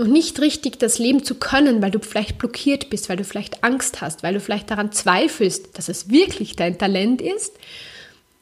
noch 0.00 0.06
nicht 0.06 0.40
richtig 0.40 0.78
das 0.78 0.98
Leben 0.98 1.22
zu 1.22 1.34
können, 1.34 1.82
weil 1.82 1.90
du 1.90 2.00
vielleicht 2.00 2.38
blockiert 2.38 2.90
bist, 2.90 3.08
weil 3.08 3.18
du 3.18 3.24
vielleicht 3.24 3.62
Angst 3.62 4.00
hast, 4.00 4.22
weil 4.22 4.34
du 4.34 4.40
vielleicht 4.40 4.70
daran 4.70 4.92
zweifelst, 4.92 5.78
dass 5.78 5.88
es 5.88 6.08
wirklich 6.08 6.56
dein 6.56 6.78
Talent 6.78 7.20
ist, 7.20 7.52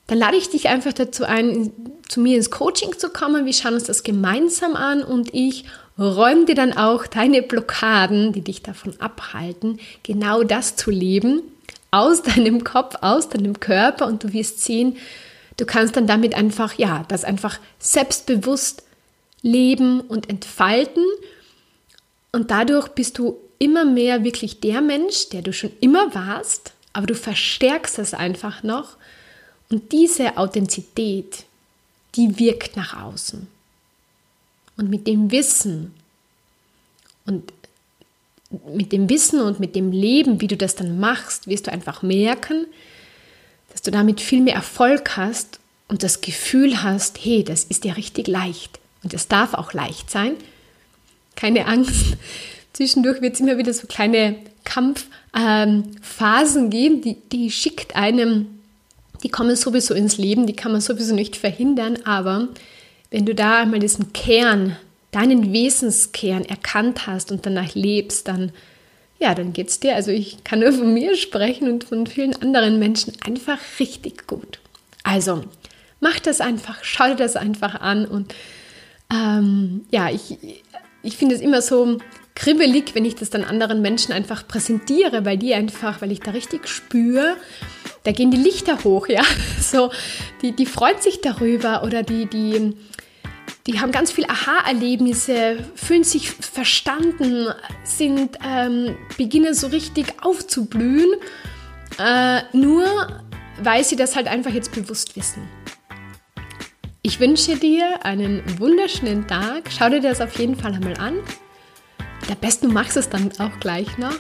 dann 0.07 0.19
lade 0.19 0.37
ich 0.37 0.49
dich 0.49 0.69
einfach 0.69 0.93
dazu 0.93 1.25
ein, 1.25 1.73
zu 2.09 2.21
mir 2.21 2.37
ins 2.37 2.51
Coaching 2.51 2.97
zu 2.97 3.11
kommen. 3.11 3.45
Wir 3.45 3.53
schauen 3.53 3.75
uns 3.75 3.85
das 3.85 4.05
gemeinsam 4.05 4.75
an 4.75 5.03
und 5.03 5.35
ich 5.35 5.65
räume 5.99 6.47
dir 6.47 6.55
dann 6.55 6.73
auch 6.73 7.07
deine 7.07 7.43
Blockaden, 7.43 8.33
die 8.33 8.41
dich 8.41 8.63
davon 8.63 8.95
abhalten, 9.01 9.81
genau 10.05 10.45
das 10.45 10.77
zu 10.77 10.91
leben, 10.91 11.43
aus 11.91 12.23
deinem 12.23 12.65
Kopf, 12.65 12.95
aus 13.01 13.29
deinem 13.29 13.59
Körper 13.59 14.07
und 14.07 14.23
du 14.23 14.33
wirst 14.33 14.63
sehen, 14.63 14.97
du 15.57 15.67
kannst 15.67 15.97
dann 15.97 16.07
damit 16.07 16.35
einfach, 16.35 16.75
ja, 16.79 17.05
das 17.09 17.25
einfach 17.25 17.59
selbstbewusst 17.79 18.85
leben 19.43 20.01
und 20.01 20.31
entfalten 20.31 21.05
und 22.33 22.51
dadurch 22.51 22.89
bist 22.89 23.19
du 23.19 23.39
immer 23.59 23.85
mehr 23.85 24.25
wirklich 24.25 24.61
der 24.61 24.81
Mensch, 24.81 25.29
der 25.31 25.43
du 25.43 25.53
schon 25.53 25.73
immer 25.81 26.15
warst, 26.15 26.73
aber 26.93 27.07
du 27.07 27.15
verstärkst 27.15 27.99
es 27.99 28.15
einfach 28.15 28.63
noch 28.63 28.97
und 29.71 29.93
diese 29.93 30.37
Authentizität, 30.37 31.45
die 32.15 32.39
wirkt 32.39 32.77
nach 32.77 33.03
außen. 33.03 33.47
Und 34.77 34.91
mit 34.91 35.07
dem 35.07 35.31
Wissen 35.31 35.93
und 37.27 37.53
mit 38.73 38.93
dem 38.93 39.11
Wissen 39.11 39.41
und 39.41 39.61
mit 39.61 39.75
dem 39.75 39.93
Leben, 39.93 40.41
wie 40.41 40.47
du 40.47 40.57
das 40.57 40.75
dann 40.75 40.99
machst, 40.99 41.47
wirst 41.47 41.67
du 41.67 41.73
einfach 41.73 42.03
merken, 42.03 42.67
dass 43.71 43.83
du 43.83 43.91
damit 43.91 44.21
viel 44.21 44.41
mehr 44.41 44.55
Erfolg 44.55 45.17
hast 45.17 45.61
und 45.89 46.03
das 46.03 46.21
Gefühl 46.21 46.83
hast, 46.83 47.23
hey, 47.23 47.45
das 47.45 47.65
ist 47.65 47.85
ja 47.85 47.95
richtig 47.95 48.27
leicht. 48.29 48.79
Und 49.03 49.15
es 49.15 49.29
darf 49.29 49.55
auch 49.55 49.73
leicht 49.73 50.11
sein. 50.11 50.35
Keine 51.39 51.67
Angst. 51.67 52.17
Zwischendurch 52.73 53.23
wird 53.23 53.35
es 53.35 53.41
immer 53.41 53.59
wieder 53.59 53.73
so 53.73 53.87
kleine 53.87 54.37
Kampfphasen 54.65 56.65
ähm, 56.65 56.71
geben, 56.71 57.03
die, 57.03 57.15
die 57.15 57.51
schickt 57.51 57.97
einem 57.97 58.59
die 59.23 59.29
kommen 59.29 59.57
sowieso 59.57 59.95
ins 59.95 60.19
Leben, 60.19 60.47
die 60.47 60.55
kann 60.55 60.73
man 60.73 60.81
sowieso 60.81 61.15
nicht 61.15 61.37
verhindern, 61.37 61.99
aber 62.05 62.49
wenn 63.11 63.27
du 63.27 63.35
da 63.35 63.61
einmal 63.61 63.81
diesen 63.81 64.13
Kern, 64.13 64.77
deinen 65.11 65.53
Wesenskern 65.53 66.45
erkannt 66.45 67.07
hast 67.07 67.33
und 67.33 67.47
danach 67.47 67.75
lebst, 67.75 68.29
dann 68.29 68.53
ja, 69.21 69.35
dann 69.35 69.53
geht's 69.53 69.81
dir, 69.81 69.97
also 69.97 70.13
ich 70.13 70.45
kann 70.45 70.61
nur 70.61 70.73
von 70.73 70.95
mir 70.95 71.17
sprechen 71.17 71.69
und 71.69 71.83
von 71.83 72.07
vielen 72.07 72.41
anderen 72.41 72.79
Menschen 72.79 73.15
einfach 73.27 73.59
richtig 73.81 74.29
gut. 74.29 74.61
Also, 75.03 75.43
mach 75.99 76.21
das 76.21 76.41
einfach, 76.41 76.85
schau 76.85 77.09
dir 77.09 77.17
das 77.17 77.35
einfach 77.35 77.81
an 77.81 78.05
und 78.05 78.33
ähm, 79.13 79.87
ja, 79.91 80.09
ich, 80.11 80.39
ich 81.03 81.17
finde 81.17 81.35
es 81.35 81.41
immer 81.41 81.63
so 81.63 81.99
kribbelig, 82.35 82.95
wenn 82.95 83.05
ich 83.05 83.17
das 83.17 83.31
dann 83.31 83.43
anderen 83.43 83.83
Menschen 83.83 84.13
einfach 84.13 84.47
präsentiere, 84.47 85.25
weil 85.25 85.37
die 85.39 85.55
einfach, 85.55 86.01
weil 86.01 86.13
ich 86.13 86.21
da 86.21 86.31
richtig 86.31 86.69
spüre, 86.69 87.37
da 88.05 88.13
gehen 88.13 88.31
die 88.31 88.37
Lichter 88.37 88.85
hoch, 88.85 89.09
ja. 89.09 89.23
So, 89.61 89.91
die, 90.41 90.53
die 90.53 90.67
freut 90.67 91.03
sich 91.03 91.21
darüber 91.21 91.83
oder 91.83 92.03
die, 92.03 92.27
die, 92.27 92.77
die 93.67 93.81
haben 93.81 93.91
ganz 93.91 94.13
viel 94.13 94.25
Aha-Erlebnisse, 94.27 95.59
fühlen 95.75 96.05
sich 96.05 96.31
verstanden, 96.31 97.49
sind, 97.85 98.39
ähm, 98.47 98.97
beginnen 99.17 99.53
so 99.53 99.67
richtig 99.67 100.07
aufzublühen, 100.23 101.11
äh, 101.99 102.43
nur 102.53 103.21
weil 103.61 103.83
sie 103.83 103.97
das 103.97 104.15
halt 104.15 104.29
einfach 104.29 104.53
jetzt 104.53 104.73
bewusst 104.73 105.17
wissen. 105.17 105.43
Ich 107.09 107.21
wünsche 107.21 107.57
dir 107.57 108.05
einen 108.05 108.43
wunderschönen 108.61 109.27
Tag. 109.27 109.71
Schau 109.71 109.89
dir 109.89 110.03
das 110.03 110.21
auf 110.21 110.39
jeden 110.39 110.55
Fall 110.55 110.75
einmal 110.75 110.99
an. 110.99 111.15
Der 112.29 112.35
besten 112.35 112.69
du 112.69 112.75
machst 112.75 112.99
es 112.99 113.09
dann 113.09 113.33
auch 113.39 113.59
gleich 113.61 113.97
noch. 113.97 114.19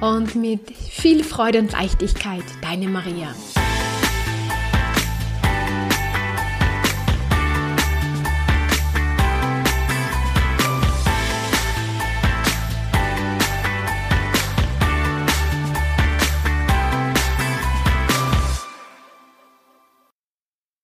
Und 0.00 0.34
mit 0.34 0.70
viel 0.70 1.24
Freude 1.24 1.58
und 1.58 1.72
Leichtigkeit, 1.72 2.44
deine 2.62 2.88
Maria. 2.88 3.34